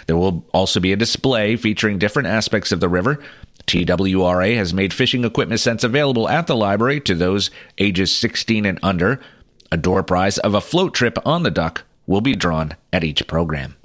There 0.07 0.17
will 0.17 0.45
also 0.53 0.79
be 0.79 0.93
a 0.93 0.97
display 0.97 1.55
featuring 1.55 1.97
different 1.97 2.27
aspects 2.27 2.71
of 2.71 2.79
the 2.79 2.89
river, 2.89 3.19
TWRA 3.67 4.55
has 4.55 4.73
made 4.73 4.93
fishing 4.93 5.23
equipment 5.23 5.59
sets 5.59 5.83
available 5.83 6.27
at 6.27 6.47
the 6.47 6.55
library 6.55 6.99
to 7.01 7.13
those 7.13 7.51
ages 7.77 8.15
16 8.15 8.65
and 8.65 8.79
under. 8.81 9.19
A 9.71 9.77
door 9.77 10.01
prize 10.03 10.37
of 10.37 10.53
a 10.53 10.61
float 10.61 10.93
trip 10.93 11.17
on 11.25 11.43
the 11.43 11.51
duck 11.51 11.83
will 12.05 12.21
be 12.21 12.35
drawn 12.35 12.75
at 12.93 13.03
each 13.03 13.27
program. 13.27 13.75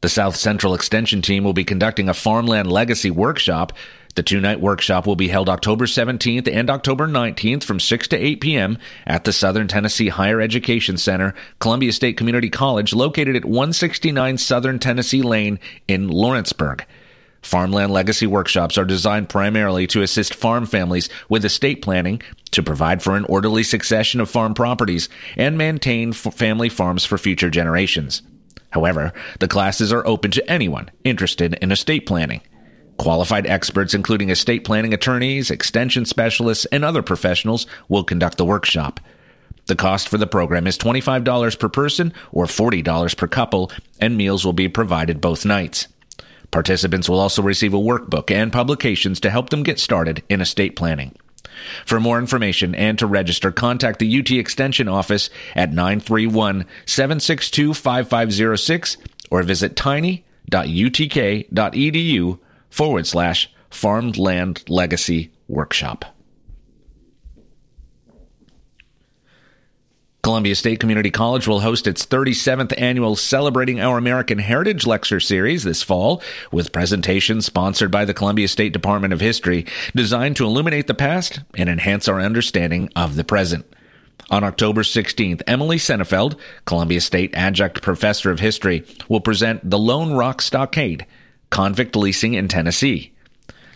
The 0.00 0.08
South 0.08 0.36
Central 0.36 0.74
Extension 0.74 1.22
Team 1.22 1.44
will 1.44 1.52
be 1.52 1.64
conducting 1.64 2.08
a 2.08 2.14
farmland 2.14 2.70
legacy 2.70 3.10
workshop. 3.10 3.72
The 4.14 4.22
two 4.22 4.40
night 4.40 4.60
workshop 4.60 5.06
will 5.06 5.16
be 5.16 5.28
held 5.28 5.48
October 5.48 5.86
17th 5.86 6.52
and 6.52 6.70
October 6.70 7.06
19th 7.06 7.62
from 7.62 7.78
6 7.78 8.08
to 8.08 8.16
8 8.16 8.40
p.m. 8.40 8.78
at 9.06 9.24
the 9.24 9.32
Southern 9.32 9.68
Tennessee 9.68 10.08
Higher 10.08 10.40
Education 10.40 10.96
Center, 10.96 11.34
Columbia 11.60 11.92
State 11.92 12.16
Community 12.16 12.50
College, 12.50 12.92
located 12.92 13.36
at 13.36 13.44
169 13.44 14.38
Southern 14.38 14.78
Tennessee 14.78 15.22
Lane 15.22 15.58
in 15.86 16.08
Lawrenceburg. 16.08 16.84
Farmland 17.42 17.92
legacy 17.92 18.26
workshops 18.26 18.76
are 18.76 18.84
designed 18.84 19.28
primarily 19.28 19.86
to 19.88 20.02
assist 20.02 20.34
farm 20.34 20.66
families 20.66 21.08
with 21.28 21.44
estate 21.44 21.82
planning, 21.82 22.20
to 22.50 22.62
provide 22.62 23.02
for 23.02 23.16
an 23.16 23.24
orderly 23.26 23.62
succession 23.62 24.20
of 24.20 24.28
farm 24.28 24.54
properties, 24.54 25.08
and 25.36 25.56
maintain 25.56 26.12
family 26.12 26.68
farms 26.68 27.04
for 27.04 27.16
future 27.16 27.50
generations. 27.50 28.22
However, 28.70 29.12
the 29.38 29.48
classes 29.48 29.92
are 29.92 30.06
open 30.06 30.30
to 30.32 30.50
anyone 30.50 30.90
interested 31.04 31.54
in 31.54 31.72
estate 31.72 32.06
planning. 32.06 32.40
Qualified 32.98 33.46
experts, 33.46 33.94
including 33.94 34.30
estate 34.30 34.64
planning 34.64 34.92
attorneys, 34.92 35.52
extension 35.52 36.04
specialists, 36.04 36.64
and 36.66 36.84
other 36.84 37.02
professionals, 37.02 37.66
will 37.88 38.02
conduct 38.02 38.38
the 38.38 38.44
workshop. 38.44 38.98
The 39.66 39.76
cost 39.76 40.08
for 40.08 40.18
the 40.18 40.26
program 40.26 40.66
is 40.66 40.76
$25 40.76 41.58
per 41.58 41.68
person 41.68 42.12
or 42.32 42.46
$40 42.46 43.16
per 43.16 43.28
couple, 43.28 43.70
and 44.00 44.16
meals 44.16 44.44
will 44.44 44.52
be 44.52 44.68
provided 44.68 45.20
both 45.20 45.44
nights. 45.44 45.86
Participants 46.50 47.08
will 47.08 47.20
also 47.20 47.42
receive 47.42 47.74
a 47.74 47.78
workbook 47.78 48.32
and 48.32 48.52
publications 48.52 49.20
to 49.20 49.30
help 49.30 49.50
them 49.50 49.62
get 49.62 49.78
started 49.78 50.24
in 50.28 50.40
estate 50.40 50.74
planning. 50.74 51.14
For 51.84 52.00
more 52.00 52.18
information 52.18 52.74
and 52.74 52.98
to 52.98 53.06
register, 53.06 53.52
contact 53.52 54.00
the 54.00 54.18
UT 54.18 54.30
Extension 54.30 54.88
office 54.88 55.28
at 55.54 55.72
931 55.72 56.64
762 56.86 57.74
5506 57.74 58.96
or 59.30 59.42
visit 59.42 59.76
tiny.utk.edu 59.76 62.38
forward 62.70 63.06
slash 63.06 63.50
farmland 63.70 64.64
legacy 64.68 65.30
workshop. 65.46 66.04
Columbia 70.28 70.54
State 70.54 70.78
Community 70.78 71.10
College 71.10 71.48
will 71.48 71.60
host 71.60 71.86
its 71.86 72.04
37th 72.04 72.78
annual 72.78 73.16
Celebrating 73.16 73.80
Our 73.80 73.96
American 73.96 74.38
Heritage 74.38 74.86
Lecture 74.86 75.20
Series 75.20 75.64
this 75.64 75.82
fall, 75.82 76.22
with 76.52 76.70
presentations 76.70 77.46
sponsored 77.46 77.90
by 77.90 78.04
the 78.04 78.12
Columbia 78.12 78.46
State 78.48 78.74
Department 78.74 79.14
of 79.14 79.20
History, 79.20 79.64
designed 79.94 80.36
to 80.36 80.44
illuminate 80.44 80.86
the 80.86 80.92
past 80.92 81.40
and 81.54 81.70
enhance 81.70 82.08
our 82.08 82.20
understanding 82.20 82.90
of 82.94 83.16
the 83.16 83.24
present. 83.24 83.64
On 84.30 84.44
October 84.44 84.82
16th, 84.82 85.40
Emily 85.46 85.78
Senefeld, 85.78 86.38
Columbia 86.66 87.00
State 87.00 87.34
Adjunct 87.34 87.80
Professor 87.80 88.30
of 88.30 88.40
History, 88.40 88.84
will 89.08 89.22
present 89.22 89.70
The 89.70 89.78
Lone 89.78 90.12
Rock 90.12 90.42
Stockade, 90.42 91.06
Convict 91.50 91.96
Leasing 91.96 92.34
in 92.34 92.48
Tennessee. 92.48 93.12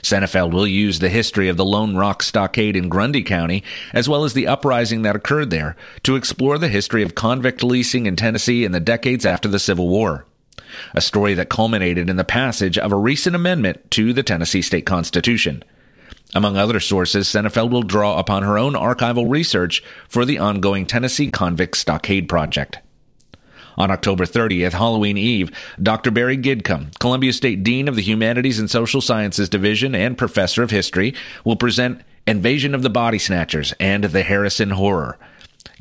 Senefeld 0.03 0.53
will 0.53 0.67
use 0.67 0.99
the 0.99 1.09
history 1.09 1.49
of 1.49 1.57
the 1.57 1.65
Lone 1.65 1.97
Rock 1.97 2.23
Stockade 2.23 2.77
in 2.77 2.89
Grundy 2.89 3.23
County, 3.23 3.63
as 3.93 4.09
well 4.09 4.25
as 4.25 4.35
the 4.35 4.49
uprising 4.49 5.03
that 5.03 5.15
occurred 5.15 5.51
there, 5.51 5.77
to 6.03 6.17
explore 6.17 6.59
the 6.59 6.69
history 6.69 7.03
of 7.03 7.15
convict 7.15 7.63
leasing 7.63 8.07
in 8.07 8.17
Tennessee 8.17 8.65
in 8.65 8.73
the 8.73 8.81
decades 8.81 9.25
after 9.25 9.49
the 9.49 9.61
Civil 9.61 9.89
War. 9.89 10.27
A 10.95 11.01
story 11.01 11.35
that 11.35 11.51
culminated 11.51 12.11
in 12.11 12.17
the 12.17 12.25
passage 12.25 12.79
of 12.79 12.93
a 12.93 12.97
recent 12.97 13.37
amendment 13.37 13.91
to 13.93 14.13
the 14.13 14.23
Tennessee 14.23 14.63
State 14.63 14.87
Constitution. 14.87 15.63
Among 16.35 16.57
other 16.57 16.81
sources, 16.81 17.29
Senefeld 17.29 17.71
will 17.71 17.83
draw 17.83 18.19
upon 18.19 18.43
her 18.43 18.59
own 18.59 18.73
archival 18.73 19.31
research 19.31 19.85
for 20.09 20.25
the 20.25 20.39
ongoing 20.39 20.87
Tennessee 20.87 21.31
Convict 21.31 21.77
Stockade 21.77 22.29
Project. 22.29 22.79
On 23.77 23.91
October 23.91 24.25
30th, 24.25 24.73
Halloween 24.73 25.17
Eve, 25.17 25.51
Dr. 25.83 26.11
Barry 26.11 26.37
Gidcombe, 26.37 26.97
Columbia 26.99 27.33
State 27.33 27.63
Dean 27.63 27.89
of 27.89 27.97
the 27.97 28.03
Humanities 28.03 28.59
and 28.59 28.71
Social 28.71 29.01
Sciences 29.01 29.49
Division 29.49 29.95
and 29.95 30.19
Professor 30.19 30.63
of 30.63 30.71
History, 30.71 31.15
will 31.45 31.57
present 31.57 32.03
Invasion 32.27 32.75
of 32.75 32.83
the 32.83 32.91
Body 32.91 33.19
Snatchers 33.19 33.73
and 33.81 34.05
the 34.05 34.23
Harrison 34.23 34.71
Horror. 34.71 35.19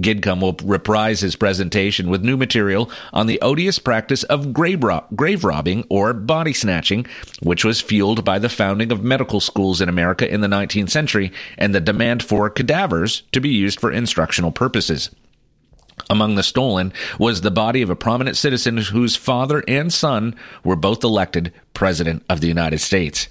Gidcombe 0.01 0.41
will 0.41 0.57
reprise 0.63 1.19
his 1.19 1.35
presentation 1.35 2.09
with 2.09 2.23
new 2.23 2.37
material 2.37 2.89
on 3.13 3.27
the 3.27 3.39
odious 3.41 3.79
practice 3.79 4.23
of 4.23 4.53
grave, 4.53 4.83
grave 5.15 5.43
robbing 5.43 5.85
or 5.89 6.13
body 6.13 6.53
snatching, 6.53 7.05
which 7.41 7.63
was 7.63 7.81
fueled 7.81 8.25
by 8.25 8.39
the 8.39 8.49
founding 8.49 8.91
of 8.91 9.03
medical 9.03 9.39
schools 9.39 9.81
in 9.81 9.89
America 9.89 10.31
in 10.31 10.41
the 10.41 10.47
19th 10.47 10.89
century 10.89 11.31
and 11.57 11.75
the 11.75 11.79
demand 11.79 12.23
for 12.23 12.49
cadavers 12.49 13.23
to 13.31 13.39
be 13.39 13.49
used 13.49 13.79
for 13.79 13.91
instructional 13.91 14.51
purposes. 14.51 15.11
Among 16.09 16.35
the 16.35 16.43
stolen 16.43 16.93
was 17.19 17.41
the 17.41 17.51
body 17.51 17.81
of 17.81 17.89
a 17.89 17.95
prominent 17.95 18.37
citizen 18.37 18.77
whose 18.77 19.15
father 19.15 19.63
and 19.67 19.91
son 19.91 20.35
were 20.63 20.75
both 20.75 21.03
elected 21.03 21.53
President 21.73 22.23
of 22.29 22.41
the 22.41 22.47
United 22.47 22.79
States. 22.79 23.27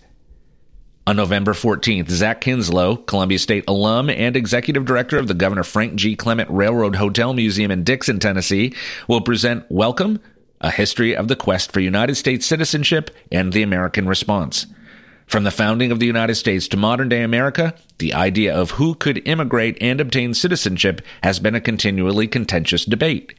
On 1.07 1.17
November 1.17 1.55
14th, 1.55 2.09
Zach 2.11 2.41
Kinslow, 2.43 2.97
Columbia 2.97 3.39
State 3.39 3.65
alum 3.67 4.11
and 4.11 4.37
executive 4.37 4.85
director 4.85 5.19
of 5.19 5.29
the 5.29 5.35
Governor 5.35 5.65
Frank 5.65 5.97
G. 5.97 6.15
Clement 6.15 6.49
Railroad 6.51 6.97
Hotel 6.97 7.33
Museum 7.33 7.71
in 7.71 7.85
Dickson, 7.85 8.21
Tennessee, 8.21 8.75
will 9.09 9.21
present 9.21 9.65
Welcome, 9.71 10.21
a 10.61 10.71
history 10.71 11.17
of 11.17 11.27
the 11.27 11.37
quest 11.37 11.73
for 11.73 11.81
United 11.81 12.17
States 12.17 12.47
citizenship 12.47 13.11
and 13.33 13.53
the 13.53 13.63
American 13.63 14.07
response. 14.07 14.67
From 15.31 15.45
the 15.45 15.53
founding 15.53 15.93
of 15.93 16.01
the 16.01 16.07
United 16.07 16.35
States 16.35 16.67
to 16.67 16.77
modern 16.77 17.09
day 17.09 17.23
America, 17.23 17.77
the 17.99 18.15
idea 18.15 18.53
of 18.53 18.73
who 18.73 18.97
could 18.97 19.23
immigrate 19.29 19.79
and 19.81 20.01
obtain 20.01 20.35
citizenship 20.35 21.01
has 21.23 21.39
been 21.39 21.55
a 21.55 21.61
continually 21.61 22.27
contentious 22.27 22.85
debate. 22.85 23.35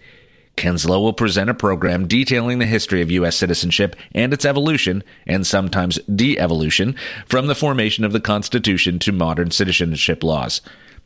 Kinslow 0.55 1.01
will 1.01 1.11
present 1.11 1.49
a 1.49 1.53
program 1.53 2.07
detailing 2.07 2.59
the 2.59 2.65
history 2.65 3.01
of 3.01 3.11
U.S. 3.11 3.35
citizenship 3.35 3.97
and 4.15 4.31
its 4.31 4.45
evolution, 4.45 5.03
and 5.27 5.45
sometimes 5.45 5.99
de 6.03 6.39
evolution, 6.39 6.95
from 7.25 7.47
the 7.47 7.55
formation 7.55 8.05
of 8.05 8.13
the 8.13 8.21
Constitution 8.21 8.97
to 8.99 9.11
modern 9.11 9.51
citizenship 9.51 10.23
laws. 10.23 10.61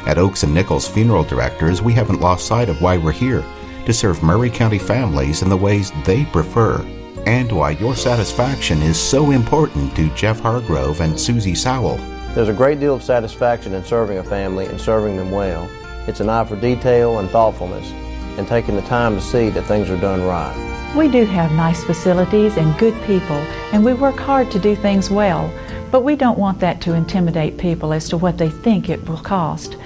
At 0.06 0.18
Oakes 0.18 0.44
and 0.44 0.54
Nichols 0.54 0.86
Funeral 0.86 1.24
Directors, 1.24 1.82
we 1.82 1.92
haven't 1.92 2.20
lost 2.20 2.46
sight 2.46 2.68
of 2.68 2.80
why 2.80 2.96
we're 2.96 3.10
here 3.10 3.44
to 3.86 3.92
serve 3.92 4.22
Maury 4.22 4.50
County 4.50 4.78
families 4.78 5.42
in 5.42 5.48
the 5.48 5.56
ways 5.56 5.90
they 6.04 6.24
prefer, 6.26 6.80
and 7.26 7.50
why 7.50 7.70
your 7.70 7.96
satisfaction 7.96 8.82
is 8.82 9.00
so 9.00 9.32
important 9.32 9.96
to 9.96 10.08
Jeff 10.14 10.38
Hargrove 10.38 11.00
and 11.00 11.18
Susie 11.18 11.56
Sowell. 11.56 11.96
There's 12.34 12.48
a 12.48 12.52
great 12.52 12.78
deal 12.78 12.94
of 12.94 13.02
satisfaction 13.02 13.74
in 13.74 13.84
serving 13.84 14.18
a 14.18 14.24
family 14.24 14.66
and 14.66 14.80
serving 14.80 15.16
them 15.16 15.32
well. 15.32 15.68
It's 16.06 16.20
an 16.20 16.28
eye 16.28 16.44
for 16.44 16.54
detail 16.54 17.18
and 17.18 17.28
thoughtfulness, 17.28 17.90
and 18.38 18.46
taking 18.46 18.76
the 18.76 18.82
time 18.82 19.16
to 19.16 19.20
see 19.20 19.50
that 19.50 19.62
things 19.62 19.90
are 19.90 20.00
done 20.00 20.24
right. 20.24 20.94
We 20.96 21.08
do 21.08 21.24
have 21.24 21.50
nice 21.52 21.82
facilities 21.82 22.56
and 22.56 22.78
good 22.78 22.94
people, 23.02 23.36
and 23.72 23.84
we 23.84 23.92
work 23.92 24.18
hard 24.18 24.52
to 24.52 24.60
do 24.60 24.76
things 24.76 25.10
well. 25.10 25.52
But 25.90 26.02
we 26.02 26.16
don't 26.16 26.38
want 26.38 26.60
that 26.60 26.80
to 26.82 26.94
intimidate 26.94 27.58
people 27.58 27.92
as 27.92 28.08
to 28.08 28.16
what 28.16 28.38
they 28.38 28.50
think 28.50 28.88
it 28.88 29.08
will 29.08 29.18
cost. 29.18 29.76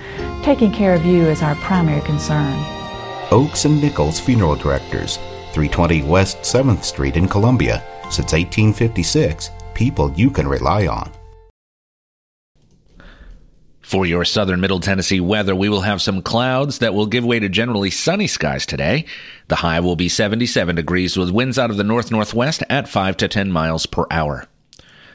Taking 0.43 0.73
care 0.73 0.95
of 0.95 1.05
you 1.05 1.27
is 1.27 1.43
our 1.43 1.55
primary 1.57 2.01
concern. 2.03 2.59
Oakes 3.31 3.65
and 3.65 3.81
Nichols 3.81 4.19
Funeral 4.19 4.57
Directors, 4.57 5.17
320 5.53 6.03
West 6.03 6.39
7th 6.39 6.83
Street 6.83 7.17
in 7.17 7.29
Columbia. 7.29 7.83
Since 8.05 8.33
1856, 8.33 9.51
people 9.75 10.13
you 10.17 10.31
can 10.31 10.49
rely 10.49 10.87
on. 10.87 11.13
For 13.91 14.07
your 14.07 14.25
southern 14.25 14.61
middle 14.61 14.79
Tennessee 14.79 15.21
weather, 15.21 15.55
we 15.55 15.69
will 15.69 15.81
have 15.81 16.01
some 16.01 16.23
clouds 16.23 16.79
that 16.79 16.95
will 16.95 17.07
give 17.07 17.25
way 17.25 17.41
to 17.41 17.49
generally 17.49 17.91
sunny 17.91 18.29
skies 18.29 18.65
today. 18.65 19.05
The 19.49 19.57
high 19.57 19.81
will 19.81 19.97
be 19.97 20.09
77 20.09 20.77
degrees 20.77 21.17
with 21.17 21.31
winds 21.31 21.59
out 21.59 21.71
of 21.71 21.77
the 21.77 21.83
north 21.83 22.13
northwest 22.13 22.63
at 22.71 22.89
5 22.89 23.17
to 23.17 23.27
10 23.27 23.51
miles 23.51 23.87
per 23.87 24.07
hour. 24.11 24.47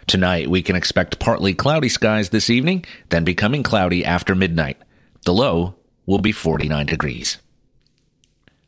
Tonight, 0.08 0.50
we 0.50 0.62
can 0.62 0.76
expect 0.76 1.20
partly 1.20 1.56
cloudy 1.56 1.90
skies 1.90 2.30
this 2.30 2.50
evening, 2.50 2.86
then 3.10 3.24
becoming 3.24 3.64
cloudy 3.64 4.06
after 4.06 4.36
midnight. 4.36 4.78
The 5.26 5.34
low 5.34 5.76
will 6.06 6.20
be 6.20 6.32
49 6.32 6.86
degrees. 6.86 7.40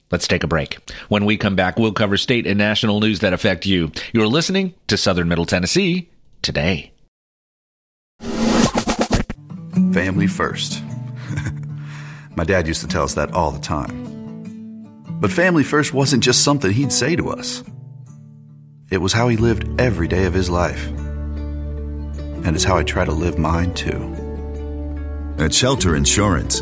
Let's 0.09 0.27
take 0.27 0.43
a 0.43 0.47
break. 0.47 0.79
When 1.09 1.25
we 1.25 1.37
come 1.37 1.55
back, 1.55 1.77
we'll 1.77 1.91
cover 1.91 2.17
state 2.17 2.47
and 2.47 2.57
national 2.57 3.01
news 3.01 3.19
that 3.19 3.33
affect 3.33 3.67
you. 3.67 3.91
You're 4.13 4.27
listening 4.27 4.73
to 4.87 4.97
Southern 4.97 5.27
Middle 5.27 5.45
Tennessee 5.45 6.09
today. 6.41 6.91
Family 9.93 10.27
first. 10.27 10.81
My 12.35 12.45
dad 12.45 12.67
used 12.67 12.81
to 12.81 12.87
tell 12.87 13.03
us 13.03 13.13
that 13.13 13.33
all 13.33 13.51
the 13.51 13.59
time. 13.59 14.15
But 15.19 15.31
family 15.31 15.63
first 15.63 15.93
wasn't 15.93 16.23
just 16.23 16.43
something 16.43 16.71
he'd 16.71 16.91
say 16.91 17.15
to 17.15 17.29
us. 17.29 17.63
It 18.89 18.99
was 18.99 19.13
how 19.13 19.27
he 19.27 19.37
lived 19.37 19.79
every 19.79 20.07
day 20.07 20.25
of 20.25 20.33
his 20.33 20.49
life 20.49 20.89
and 22.47 22.55
it's 22.55 22.63
how 22.63 22.77
I 22.77 22.83
try 22.83 23.03
to 23.03 23.11
live 23.11 23.37
mine 23.37 23.73
too. 23.73 24.15
At 25.37 25.53
Shelter 25.53 25.97
Insurance, 25.97 26.61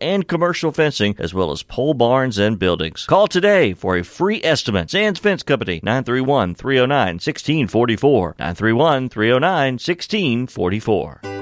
and 0.00 0.26
commercial 0.28 0.72
fencing, 0.72 1.16
as 1.18 1.34
well 1.34 1.50
as 1.50 1.62
pole 1.62 1.94
barns 1.94 2.38
and 2.38 2.58
buildings. 2.58 3.06
Call 3.06 3.26
today 3.26 3.74
for 3.74 3.96
a 3.96 4.04
free 4.04 4.40
estimate. 4.42 4.90
Sands 4.90 5.18
Fence 5.18 5.42
Company, 5.42 5.80
931 5.82 6.54
309 6.54 7.14
1644. 7.14 8.36
931 8.38 9.08
309 9.08 9.72
1644. 9.74 11.41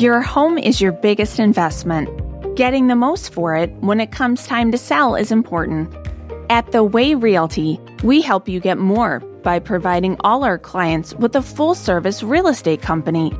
Your 0.00 0.22
home 0.22 0.56
is 0.56 0.80
your 0.80 0.92
biggest 0.92 1.38
investment. 1.38 2.08
Getting 2.56 2.86
the 2.86 2.96
most 2.96 3.34
for 3.34 3.54
it 3.54 3.70
when 3.80 4.00
it 4.00 4.10
comes 4.10 4.46
time 4.46 4.72
to 4.72 4.78
sell 4.78 5.14
is 5.14 5.30
important. 5.30 5.94
At 6.48 6.72
The 6.72 6.82
Way 6.82 7.14
Realty, 7.14 7.78
we 8.02 8.22
help 8.22 8.48
you 8.48 8.60
get 8.60 8.78
more 8.78 9.20
by 9.42 9.58
providing 9.58 10.16
all 10.20 10.42
our 10.42 10.56
clients 10.56 11.12
with 11.12 11.36
a 11.36 11.42
full 11.42 11.74
service 11.74 12.22
real 12.22 12.48
estate 12.48 12.80
company. 12.80 13.30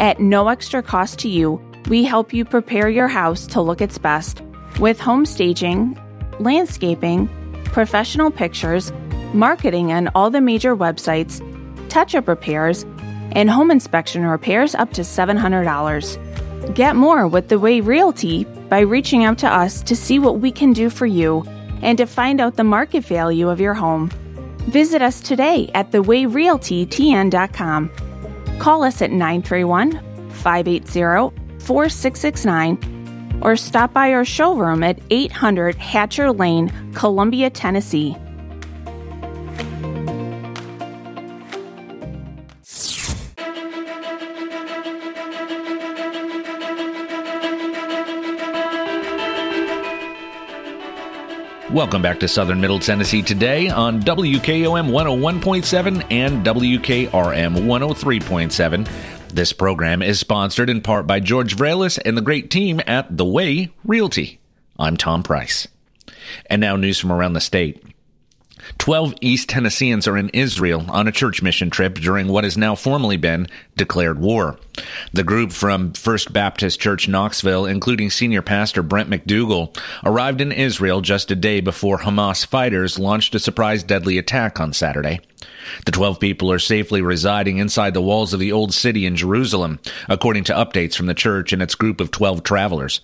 At 0.00 0.20
no 0.20 0.48
extra 0.48 0.82
cost 0.82 1.18
to 1.20 1.30
you, 1.30 1.58
we 1.88 2.04
help 2.04 2.34
you 2.34 2.44
prepare 2.44 2.90
your 2.90 3.08
house 3.08 3.46
to 3.46 3.62
look 3.62 3.80
its 3.80 3.96
best 3.96 4.42
with 4.80 5.00
home 5.00 5.24
staging, 5.24 5.98
landscaping, 6.38 7.26
professional 7.64 8.30
pictures, 8.30 8.92
marketing 9.32 9.92
on 9.92 10.08
all 10.08 10.28
the 10.28 10.42
major 10.42 10.76
websites, 10.76 11.40
touch 11.88 12.14
up 12.14 12.28
repairs, 12.28 12.84
and 13.32 13.50
home 13.50 13.70
inspection 13.70 14.24
repairs 14.24 14.74
up 14.74 14.92
to 14.94 15.02
$700. 15.02 16.74
Get 16.74 16.96
more 16.96 17.26
with 17.26 17.48
The 17.48 17.58
Way 17.58 17.80
Realty 17.80 18.44
by 18.44 18.80
reaching 18.80 19.24
out 19.24 19.38
to 19.38 19.48
us 19.48 19.82
to 19.82 19.96
see 19.96 20.18
what 20.18 20.40
we 20.40 20.52
can 20.52 20.72
do 20.72 20.88
for 20.88 21.06
you 21.06 21.44
and 21.82 21.98
to 21.98 22.06
find 22.06 22.40
out 22.40 22.56
the 22.56 22.64
market 22.64 23.04
value 23.04 23.48
of 23.48 23.60
your 23.60 23.74
home. 23.74 24.08
Visit 24.68 25.02
us 25.02 25.20
today 25.20 25.70
at 25.74 25.90
thewayrealtytn.com. 25.90 27.90
Call 28.58 28.84
us 28.84 29.02
at 29.02 29.10
931 29.10 30.30
580 30.30 31.36
4669 31.58 33.40
or 33.42 33.56
stop 33.56 33.92
by 33.92 34.12
our 34.12 34.24
showroom 34.24 34.82
at 34.82 34.98
800 35.10 35.74
Hatcher 35.74 36.32
Lane, 36.32 36.72
Columbia, 36.94 37.50
Tennessee. 37.50 38.16
Welcome 51.72 52.02
back 52.02 52.20
to 52.20 52.28
Southern 52.28 52.60
Middle 52.60 52.78
Tennessee 52.78 53.22
today 53.22 53.70
on 53.70 54.02
WKOM 54.02 54.90
101.7 54.90 56.06
and 56.10 56.44
WKRM 56.44 57.08
103.7. 57.08 58.88
This 59.30 59.54
program 59.54 60.02
is 60.02 60.20
sponsored 60.20 60.68
in 60.68 60.82
part 60.82 61.06
by 61.06 61.18
George 61.18 61.56
Vralis 61.56 61.98
and 62.04 62.14
the 62.14 62.20
great 62.20 62.50
team 62.50 62.82
at 62.86 63.16
The 63.16 63.24
Way 63.24 63.70
Realty. 63.86 64.38
I'm 64.78 64.98
Tom 64.98 65.22
Price. 65.22 65.66
And 66.44 66.60
now 66.60 66.76
news 66.76 66.98
from 66.98 67.10
around 67.10 67.32
the 67.32 67.40
state. 67.40 67.82
12 68.78 69.14
East 69.20 69.48
Tennesseans 69.48 70.08
are 70.08 70.16
in 70.16 70.28
Israel 70.30 70.84
on 70.88 71.06
a 71.06 71.12
church 71.12 71.42
mission 71.42 71.70
trip 71.70 71.94
during 71.94 72.28
what 72.28 72.44
has 72.44 72.56
now 72.56 72.74
formally 72.74 73.16
been 73.16 73.46
declared 73.76 74.18
war. 74.18 74.58
The 75.12 75.24
group 75.24 75.52
from 75.52 75.92
First 75.92 76.32
Baptist 76.32 76.80
Church 76.80 77.08
Knoxville, 77.08 77.66
including 77.66 78.10
senior 78.10 78.42
pastor 78.42 78.82
Brent 78.82 79.10
McDougall, 79.10 79.76
arrived 80.04 80.40
in 80.40 80.52
Israel 80.52 81.00
just 81.00 81.30
a 81.30 81.36
day 81.36 81.60
before 81.60 81.98
Hamas 81.98 82.44
fighters 82.44 82.98
launched 82.98 83.34
a 83.34 83.38
surprise 83.38 83.82
deadly 83.82 84.18
attack 84.18 84.58
on 84.58 84.72
Saturday. 84.72 85.20
The 85.84 85.92
12 85.92 86.18
people 86.18 86.50
are 86.50 86.58
safely 86.58 87.02
residing 87.02 87.58
inside 87.58 87.94
the 87.94 88.02
walls 88.02 88.32
of 88.32 88.40
the 88.40 88.52
Old 88.52 88.74
City 88.74 89.06
in 89.06 89.16
Jerusalem, 89.16 89.78
according 90.08 90.44
to 90.44 90.54
updates 90.54 90.96
from 90.96 91.06
the 91.06 91.14
church 91.14 91.52
and 91.52 91.62
its 91.62 91.74
group 91.74 92.00
of 92.00 92.10
12 92.10 92.42
travelers. 92.42 93.00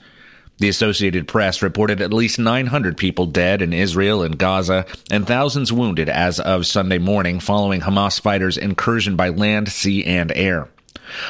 The 0.59 0.68
Associated 0.68 1.29
Press 1.29 1.62
reported 1.62 2.01
at 2.01 2.12
least 2.12 2.40
900 2.40 2.97
people 2.97 3.27
dead 3.27 3.62
in 3.62 3.73
Israel 3.73 4.23
and 4.23 4.37
Gaza 4.37 4.87
and 5.09 5.25
thousands 5.25 5.73
wounded 5.73 6.09
as 6.09 6.40
of 6.40 6.66
Sunday 6.66 6.99
morning 6.99 7.38
following 7.38 7.81
Hamas 7.83 8.21
fighters' 8.21 8.59
incursion 8.59 9.14
by 9.14 9.29
land, 9.29 9.68
sea, 9.68 10.05
and 10.05 10.33
air. 10.35 10.68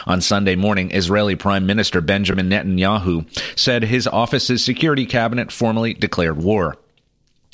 On 0.06 0.22
Sunday 0.22 0.56
morning, 0.56 0.90
Israeli 0.92 1.36
Prime 1.36 1.66
Minister 1.66 2.00
Benjamin 2.00 2.48
Netanyahu 2.48 3.26
said 3.58 3.84
his 3.84 4.06
office's 4.06 4.64
security 4.64 5.04
cabinet 5.04 5.52
formally 5.52 5.92
declared 5.92 6.38
war. 6.38 6.78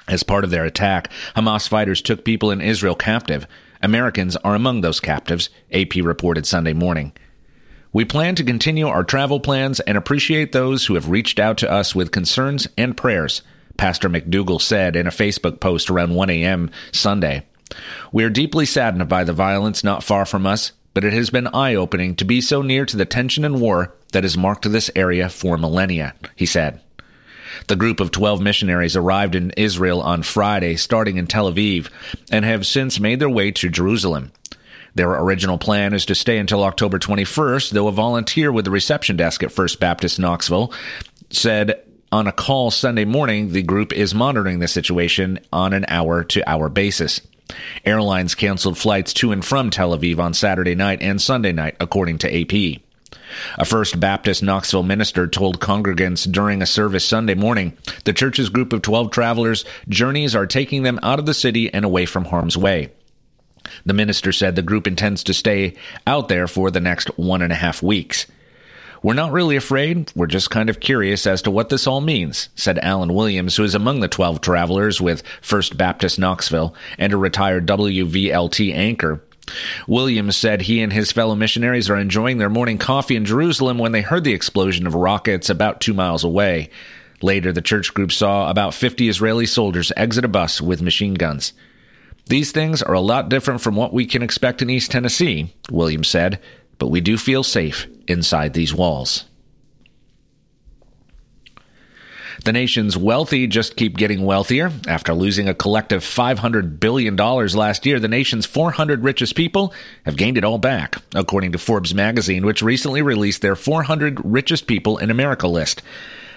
As 0.07 0.23
part 0.23 0.45
of 0.45 0.51
their 0.51 0.65
attack, 0.65 1.11
Hamas 1.35 1.69
fighters 1.69 2.01
took 2.01 2.25
people 2.25 2.53
in 2.53 2.61
Israel 2.61 2.95
captive. 2.95 3.49
Americans 3.83 4.37
are 4.37 4.55
among 4.55 4.81
those 4.81 5.01
captives, 5.01 5.51
AP 5.73 5.97
reported 5.97 6.47
Sunday 6.47 6.73
morning. 6.73 7.13
We 7.95 8.05
plan 8.05 8.35
to 8.35 8.43
continue 8.43 8.89
our 8.89 9.05
travel 9.05 9.39
plans 9.39 9.79
and 9.79 9.97
appreciate 9.97 10.51
those 10.51 10.85
who 10.85 10.95
have 10.95 11.11
reached 11.11 11.39
out 11.39 11.59
to 11.59 11.71
us 11.71 11.95
with 11.95 12.11
concerns 12.11 12.67
and 12.77 12.97
prayers, 12.97 13.43
Pastor 13.77 14.11
McDougall 14.11 14.61
said 14.61 14.97
in 14.97 15.07
a 15.07 15.11
Facebook 15.11 15.61
post 15.61 15.89
around 15.89 16.13
1 16.13 16.29
a.m. 16.29 16.73
Sunday. 16.91 17.47
We 18.11 18.25
are 18.25 18.31
deeply 18.31 18.67
saddened 18.67 19.09
by 19.09 19.23
the 19.23 19.33
violence 19.33 19.85
not 19.85 20.03
far 20.03 20.27
from 20.27 20.45
us, 20.45 20.73
but 20.93 21.05
it 21.05 21.13
has 21.13 21.31
been 21.31 21.47
eye 21.47 21.77
opening 21.77 22.17
to 22.17 22.25
be 22.25 22.41
so 22.41 22.63
near 22.63 22.85
to 22.85 22.97
the 22.97 23.05
tension 23.05 23.45
and 23.45 23.61
war 23.61 23.95
that 24.11 24.25
has 24.25 24.37
marked 24.37 24.69
this 24.69 24.91
area 24.97 25.29
for 25.29 25.57
millennia, 25.57 26.15
he 26.35 26.47
said. 26.47 26.81
The 27.69 27.77
group 27.77 28.01
of 28.01 28.11
12 28.11 28.41
missionaries 28.41 28.97
arrived 28.97 29.37
in 29.37 29.53
Israel 29.53 30.03
on 30.03 30.25
Friday, 30.25 30.75
starting 30.75 31.17
in 31.17 31.29
Tel 31.29 31.53
Aviv, 31.53 31.91
and 32.33 32.45
have 32.45 32.67
since 32.67 32.99
made 32.99 33.21
their 33.21 33.31
way 33.31 33.53
to 33.53 33.69
Jerusalem. 33.69 34.33
Their 34.95 35.11
original 35.11 35.59
plan 35.59 35.93
is 35.93 36.07
to 36.07 36.15
stay 36.15 36.39
until 36.39 36.63
October 36.63 36.99
21st, 36.99 37.71
though 37.71 37.89
a 37.89 37.93
volunteer 37.93 38.53
with 38.53 38.65
the 38.65 38.71
reception 38.71 39.17
desk 39.17 39.43
at 39.43 39.51
First 39.51 39.81
Baptist 39.81 40.19
Knoxville 40.19 40.73
said 41.31 41.83
on 42.13 42.29
a 42.29 42.33
call 42.33 42.71
Sunday 42.71 43.05
morning 43.05 43.51
the 43.51 43.63
group 43.63 43.93
is 43.93 44.15
monitoring 44.15 44.61
the 44.61 44.69
situation 44.69 45.41
on 45.53 45.73
an 45.73 45.85
hour 45.89 46.23
to 46.23 46.49
hour 46.49 46.69
basis. 46.69 47.21
Airlines 47.85 48.37
canceled 48.37 48.79
flights 48.79 49.13
to 49.15 49.33
and 49.33 49.45
from 49.45 49.71
Tel 49.71 49.97
Aviv 49.97 50.19
on 50.19 50.33
Saturday 50.33 50.77
night 50.77 51.03
and 51.03 51.21
Sunday 51.21 51.53
night, 51.53 51.77
according 51.81 52.19
to 52.19 52.41
AP. 52.41 52.81
A 53.59 53.65
First 53.65 53.99
Baptist 53.99 54.45
Knoxville 54.45 54.85
minister 54.85 55.27
told 55.27 55.59
congregants 55.59 56.31
during 56.31 56.63
a 56.63 56.67
service 56.67 57.05
Sunday 57.05 57.35
morning 57.35 57.77
the 58.05 58.13
church's 58.13 58.49
group 58.49 58.73
of 58.73 58.83
12 58.83 59.11
travelers' 59.11 59.65
journeys 59.89 60.37
are 60.37 60.47
taking 60.47 60.85
them 60.85 61.01
out 61.03 61.19
of 61.19 61.27
the 61.27 61.35
city 61.35 61.73
and 61.73 61.85
away 61.85 62.07
from 62.07 62.27
harm's 62.27 62.57
way. 62.57 62.93
The 63.87 63.95
minister 63.95 64.33
said 64.33 64.57
the 64.57 64.63
group 64.63 64.87
intends 64.87 65.25
to 65.25 65.35
stay 65.35 65.75
out 66.07 66.29
there 66.29 66.47
for 66.47 66.71
the 66.71 66.81
next 66.81 67.09
one 67.19 67.43
and 67.43 67.53
a 67.53 67.57
half 67.57 67.83
weeks. 67.83 68.27
We're 69.03 69.13
not 69.13 69.33
really 69.33 69.57
afraid, 69.57 70.11
we're 70.17 70.27
just 70.27 70.51
kind 70.51 70.71
of 70.71 70.81
curious 70.81 71.27
as 71.27 71.43
to 71.43 71.51
what 71.51 71.69
this 71.69 71.87
all 71.87 72.01
means, 72.01 72.49
said 72.55 72.79
Alan 72.79 73.13
Williams, 73.13 73.55
who 73.55 73.63
is 73.63 73.75
among 73.75 74.01
the 74.01 74.09
12 74.09 74.41
travelers 74.41 74.99
with 74.99 75.23
First 75.43 75.77
Baptist 75.77 76.19
Knoxville 76.19 76.75
and 76.97 77.13
a 77.13 77.19
retired 77.19 77.67
WVLT 77.67 78.75
anchor. 78.75 79.21
Williams 79.87 80.39
said 80.39 80.63
he 80.63 80.81
and 80.81 80.91
his 80.91 81.13
fellow 81.13 81.35
missionaries 81.35 81.91
are 81.91 81.99
enjoying 81.99 82.39
their 82.39 82.49
morning 82.49 82.79
coffee 82.79 83.15
in 83.15 83.27
Jerusalem 83.27 83.77
when 83.77 83.93
they 83.93 84.01
heard 84.01 84.25
the 84.25 84.33
explosion 84.33 84.87
of 84.87 84.95
rockets 84.95 85.51
about 85.51 85.83
two 85.83 85.93
miles 85.93 86.25
away. 86.25 86.71
Later, 87.21 87.53
the 87.53 87.61
church 87.61 87.93
group 87.93 88.11
saw 88.11 88.49
about 88.51 88.73
50 88.73 89.09
Israeli 89.09 89.45
soldiers 89.45 89.93
exit 89.99 90.25
a 90.25 90.29
bus 90.29 90.63
with 90.63 90.81
machine 90.81 91.13
guns. 91.13 91.53
These 92.27 92.53
things 92.53 92.83
are 92.83 92.95
a 92.95 93.01
lot 93.01 93.29
different 93.29 93.61
from 93.61 93.77
what 93.77 93.93
we 93.93 94.07
can 94.07 94.23
expect 94.23 94.63
in 94.63 94.71
East 94.71 94.91
Tennessee, 94.91 95.55
Williams 95.71 96.09
said, 96.09 96.41
but 96.79 96.89
we 96.89 97.01
do 97.01 97.19
feel 97.19 97.43
safe 97.43 97.87
inside 98.09 98.55
these 98.55 98.75
walls. 98.75 99.25
The 102.45 102.53
nation's 102.53 102.97
wealthy 102.97 103.47
just 103.47 103.77
keep 103.77 103.97
getting 103.97 104.25
wealthier. 104.25 104.71
After 104.87 105.15
losing 105.15 105.49
a 105.49 105.55
collective 105.55 106.03
$500 106.03 106.81
billion 106.81 107.17
last 107.17 107.87
year, 107.87 108.01
the 108.01 108.09
nation's 108.09 108.45
400 108.45 109.05
richest 109.05 109.35
people 109.35 109.73
have 110.05 110.17
gained 110.17 110.37
it 110.37 110.45
all 110.45 110.59
back, 110.59 110.97
according 111.15 111.53
to 111.53 111.59
Forbes 111.59 111.95
magazine, 111.95 112.45
which 112.45 112.61
recently 112.61 113.03
released 113.03 113.41
their 113.41 113.57
400 113.57 114.21
richest 114.25 114.67
people 114.67 114.99
in 114.99 115.11
America 115.11 115.47
list. 115.47 115.81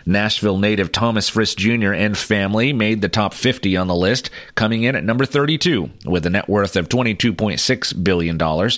Nashville 0.07 0.57
native 0.57 0.91
Thomas 0.91 1.29
Frist 1.29 1.57
Jr. 1.57 1.93
and 1.93 2.17
family 2.17 2.73
made 2.73 3.01
the 3.01 3.09
top 3.09 3.33
50 3.33 3.75
on 3.77 3.87
the 3.87 3.95
list, 3.95 4.29
coming 4.55 4.83
in 4.83 4.95
at 4.95 5.03
number 5.03 5.25
32 5.25 5.89
with 6.05 6.25
a 6.25 6.29
net 6.29 6.47
worth 6.47 6.75
of 6.75 6.89
$22.6 6.89 8.03
billion. 8.03 8.71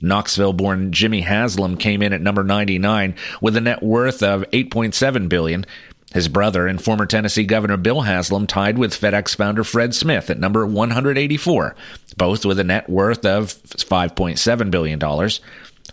Knoxville 0.00 0.52
born 0.52 0.92
Jimmy 0.92 1.22
Haslam 1.22 1.76
came 1.76 2.02
in 2.02 2.12
at 2.12 2.20
number 2.20 2.44
99 2.44 3.14
with 3.40 3.56
a 3.56 3.60
net 3.60 3.82
worth 3.82 4.22
of 4.22 4.42
8.7 4.50 5.28
billion. 5.28 5.64
His 6.12 6.28
brother 6.28 6.66
and 6.66 6.82
former 6.82 7.06
Tennessee 7.06 7.44
Governor 7.44 7.76
Bill 7.76 8.02
Haslam 8.02 8.46
tied 8.46 8.78
with 8.78 8.92
FedEx 8.92 9.34
founder 9.34 9.64
Fred 9.64 9.94
Smith 9.94 10.30
at 10.30 10.38
number 10.38 10.64
184, 10.64 11.74
both 12.16 12.44
with 12.44 12.60
a 12.60 12.64
net 12.64 12.88
worth 12.88 13.24
of 13.24 13.46
$5.7 13.46 14.70
billion. 14.70 15.00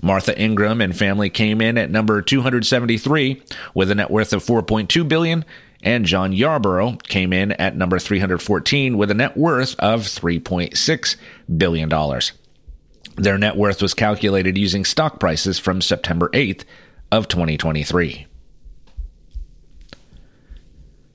Martha 0.01 0.37
Ingram 0.39 0.81
and 0.81 0.95
family 0.95 1.29
came 1.29 1.61
in 1.61 1.77
at 1.77 1.91
number 1.91 2.21
273 2.21 3.41
with 3.73 3.91
a 3.91 3.95
net 3.95 4.09
worth 4.09 4.33
of 4.33 4.43
4.2 4.43 5.07
billion, 5.07 5.45
and 5.83 6.05
Jon 6.05 6.31
Yarbrough 6.31 7.03
came 7.03 7.33
in 7.33 7.51
at 7.53 7.75
number 7.75 7.99
314 7.99 8.97
with 8.97 9.11
a 9.11 9.15
net 9.15 9.37
worth 9.37 9.75
of 9.79 10.01
3.6 10.01 11.15
billion 11.57 11.89
dollars. 11.89 12.33
Their 13.15 13.37
net 13.37 13.57
worth 13.57 13.81
was 13.81 13.93
calculated 13.93 14.57
using 14.57 14.85
stock 14.85 15.19
prices 15.19 15.59
from 15.59 15.81
September 15.81 16.29
8th 16.29 16.63
of 17.11 17.27
2023. 17.27 18.27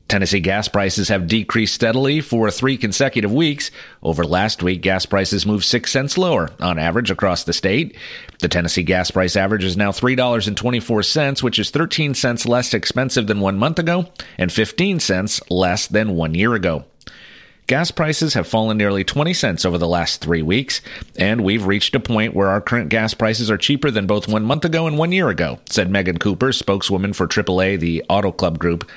Tennessee 0.09 0.41
gas 0.41 0.69
prices 0.69 1.09
have 1.09 1.27
decreased 1.27 1.75
steadily 1.75 2.21
for 2.21 2.51
three 2.51 2.77
consecutive 2.77 3.33
weeks. 3.33 3.71
Over 4.03 4.25
last 4.25 4.63
week, 4.63 4.81
gas 4.81 5.05
prices 5.05 5.45
moved 5.45 5.65
six 5.65 5.91
cents 5.91 6.17
lower 6.17 6.51
on 6.61 6.79
average 6.79 7.11
across 7.11 7.43
the 7.43 7.53
state. 7.53 7.97
The 8.41 8.49
Tennessee 8.49 8.85
gas 8.85 9.11
price 9.11 9.35
average 9.35 9.65
is 9.65 9.77
now 9.77 9.91
$3.24, 9.91 11.43
which 11.43 11.59
is 11.59 11.71
13 11.71 12.15
cents 12.15 12.47
less 12.47 12.73
expensive 12.73 13.27
than 13.27 13.41
one 13.41 13.59
month 13.59 13.79
ago 13.79 14.07
and 14.39 14.53
15 14.53 15.01
cents 15.01 15.41
less 15.51 15.89
than 15.89 16.15
one 16.15 16.35
year 16.35 16.55
ago. 16.55 16.85
Gas 17.67 17.91
prices 17.91 18.35
have 18.35 18.47
fallen 18.47 18.79
nearly 18.79 19.03
20 19.03 19.35
cents 19.35 19.65
over 19.65 19.77
the 19.77 19.89
last 19.89 20.21
three 20.21 20.41
weeks, 20.41 20.81
and 21.19 21.41
we've 21.41 21.67
reached 21.67 21.97
a 21.97 22.01
point 22.01 22.33
where 22.33 22.47
our 22.47 22.61
current 22.61 22.91
gas 22.91 23.13
prices 23.13 23.51
are 23.51 23.59
cheaper 23.59 23.91
than 23.91 24.07
both 24.07 24.29
one 24.29 24.45
month 24.45 24.65
ago 24.65 24.87
and 24.87 24.97
one 24.97 25.11
year 25.11 25.31
ago, 25.31 25.59
said 25.69 25.91
Megan 25.91 26.19
Cooper, 26.19 26.53
spokeswoman 26.53 27.13
for 27.13 27.27
AAA, 27.27 27.81
the 27.81 28.05
Auto 28.09 28.31
Club 28.31 28.61
Group. 28.61 28.89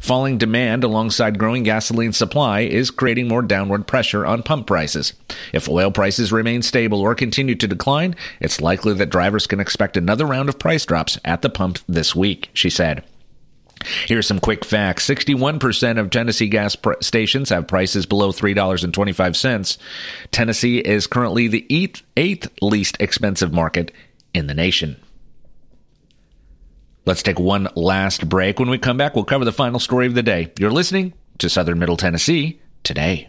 Falling 0.00 0.38
demand 0.38 0.84
alongside 0.84 1.38
growing 1.38 1.64
gasoline 1.64 2.14
supply 2.14 2.60
is 2.60 2.90
creating 2.90 3.28
more 3.28 3.42
downward 3.42 3.86
pressure 3.86 4.24
on 4.24 4.42
pump 4.42 4.66
prices. 4.66 5.12
If 5.52 5.68
oil 5.68 5.90
prices 5.90 6.32
remain 6.32 6.62
stable 6.62 7.02
or 7.02 7.14
continue 7.14 7.56
to 7.56 7.68
decline, 7.68 8.16
it's 8.40 8.58
likely 8.58 8.94
that 8.94 9.10
drivers 9.10 9.46
can 9.46 9.60
expect 9.60 9.98
another 9.98 10.24
round 10.24 10.48
of 10.48 10.58
price 10.58 10.86
drops 10.86 11.18
at 11.26 11.42
the 11.42 11.50
pump 11.50 11.78
this 11.86 12.16
week, 12.16 12.48
she 12.54 12.70
said. 12.70 13.04
Here's 14.06 14.26
some 14.26 14.40
quick 14.40 14.64
facts 14.64 15.06
61% 15.08 15.98
of 15.98 16.10
Tennessee 16.10 16.48
gas 16.48 16.76
pr- 16.76 16.92
stations 17.00 17.50
have 17.50 17.66
prices 17.66 18.06
below 18.06 18.32
$3.25. 18.32 19.78
Tennessee 20.30 20.78
is 20.78 21.06
currently 21.06 21.48
the 21.48 21.66
eighth, 21.70 22.02
eighth 22.16 22.48
least 22.60 22.96
expensive 23.00 23.52
market 23.52 23.92
in 24.32 24.46
the 24.46 24.54
nation. 24.54 24.96
Let's 27.06 27.22
take 27.22 27.38
one 27.38 27.68
last 27.74 28.28
break. 28.28 28.58
When 28.58 28.70
we 28.70 28.78
come 28.78 28.96
back, 28.96 29.14
we'll 29.14 29.24
cover 29.24 29.44
the 29.44 29.52
final 29.52 29.78
story 29.78 30.06
of 30.06 30.14
the 30.14 30.22
day. 30.22 30.52
You're 30.58 30.70
listening 30.70 31.12
to 31.38 31.50
Southern 31.50 31.78
Middle 31.78 31.96
Tennessee 31.96 32.60
today. 32.82 33.28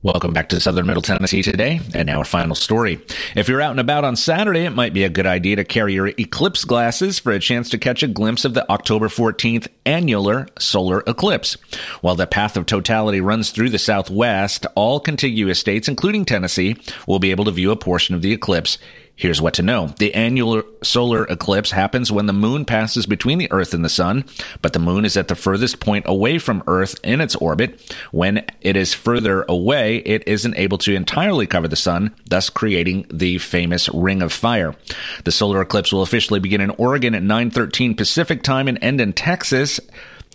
Welcome 0.00 0.32
back 0.32 0.50
to 0.50 0.60
Southern 0.60 0.86
Middle 0.86 1.02
Tennessee 1.02 1.42
today, 1.42 1.80
and 1.92 2.08
our 2.08 2.24
final 2.24 2.54
story. 2.54 3.00
If 3.34 3.48
you're 3.48 3.60
out 3.60 3.72
and 3.72 3.80
about 3.80 4.04
on 4.04 4.14
Saturday, 4.14 4.60
it 4.60 4.70
might 4.70 4.94
be 4.94 5.02
a 5.02 5.08
good 5.08 5.26
idea 5.26 5.56
to 5.56 5.64
carry 5.64 5.94
your 5.94 6.06
eclipse 6.06 6.64
glasses 6.64 7.18
for 7.18 7.32
a 7.32 7.40
chance 7.40 7.68
to 7.70 7.78
catch 7.78 8.04
a 8.04 8.06
glimpse 8.06 8.44
of 8.44 8.54
the 8.54 8.70
October 8.70 9.08
14th 9.08 9.66
annular 9.84 10.46
solar 10.56 11.02
eclipse. 11.08 11.56
While 12.00 12.14
the 12.14 12.28
path 12.28 12.56
of 12.56 12.64
totality 12.64 13.20
runs 13.20 13.50
through 13.50 13.70
the 13.70 13.78
southwest, 13.80 14.66
all 14.76 15.00
contiguous 15.00 15.58
states, 15.58 15.88
including 15.88 16.24
Tennessee, 16.24 16.76
will 17.08 17.18
be 17.18 17.32
able 17.32 17.46
to 17.46 17.50
view 17.50 17.72
a 17.72 17.76
portion 17.76 18.14
of 18.14 18.22
the 18.22 18.32
eclipse 18.32 18.78
Here's 19.18 19.42
what 19.42 19.54
to 19.54 19.64
know. 19.64 19.88
The 19.98 20.14
annual 20.14 20.62
solar 20.84 21.24
eclipse 21.24 21.72
happens 21.72 22.12
when 22.12 22.26
the 22.26 22.32
moon 22.32 22.64
passes 22.64 23.04
between 23.04 23.38
the 23.38 23.50
Earth 23.50 23.74
and 23.74 23.84
the 23.84 23.88
Sun, 23.88 24.24
but 24.62 24.74
the 24.74 24.78
moon 24.78 25.04
is 25.04 25.16
at 25.16 25.26
the 25.26 25.34
furthest 25.34 25.80
point 25.80 26.04
away 26.06 26.38
from 26.38 26.62
Earth 26.68 26.94
in 27.02 27.20
its 27.20 27.34
orbit. 27.34 27.80
When 28.12 28.46
it 28.60 28.76
is 28.76 28.94
further 28.94 29.44
away, 29.48 29.96
it 29.96 30.22
isn't 30.28 30.56
able 30.56 30.78
to 30.78 30.94
entirely 30.94 31.48
cover 31.48 31.66
the 31.66 31.74
Sun, 31.74 32.14
thus 32.28 32.48
creating 32.48 33.06
the 33.12 33.38
famous 33.38 33.88
Ring 33.88 34.22
of 34.22 34.32
Fire. 34.32 34.76
The 35.24 35.32
solar 35.32 35.62
eclipse 35.62 35.92
will 35.92 36.02
officially 36.02 36.38
begin 36.38 36.60
in 36.60 36.70
Oregon 36.70 37.16
at 37.16 37.24
9:13 37.24 37.96
Pacific 37.96 38.44
time 38.44 38.68
and 38.68 38.78
end 38.80 39.00
in 39.00 39.14
Texas 39.14 39.80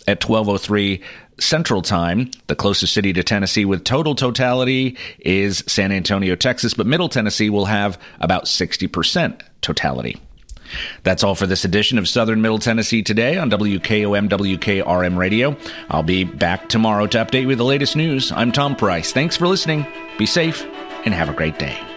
at 0.06 0.22
1203 0.22 1.02
Central 1.38 1.82
Time. 1.82 2.30
The 2.46 2.54
closest 2.54 2.92
city 2.92 3.12
to 3.12 3.22
Tennessee 3.22 3.64
with 3.64 3.84
total 3.84 4.14
totality 4.14 4.96
is 5.18 5.64
San 5.66 5.92
Antonio, 5.92 6.36
Texas, 6.36 6.74
but 6.74 6.86
Middle 6.86 7.08
Tennessee 7.08 7.50
will 7.50 7.66
have 7.66 7.98
about 8.20 8.44
60% 8.44 9.40
totality. 9.60 10.20
That's 11.02 11.22
all 11.22 11.34
for 11.34 11.46
this 11.46 11.64
edition 11.64 11.98
of 11.98 12.08
Southern 12.08 12.42
Middle 12.42 12.58
Tennessee 12.58 13.02
today 13.02 13.38
on 13.38 13.50
WKOM 13.50 14.28
WKRM 14.28 15.16
Radio. 15.16 15.56
I'll 15.88 16.02
be 16.02 16.24
back 16.24 16.68
tomorrow 16.68 17.06
to 17.06 17.18
update 17.18 17.42
you 17.42 17.48
with 17.48 17.58
the 17.58 17.64
latest 17.64 17.96
news. 17.96 18.32
I'm 18.32 18.52
Tom 18.52 18.74
Price. 18.74 19.12
Thanks 19.12 19.36
for 19.36 19.46
listening. 19.46 19.86
Be 20.18 20.26
safe 20.26 20.64
and 21.04 21.14
have 21.14 21.28
a 21.28 21.34
great 21.34 21.58
day. 21.58 21.93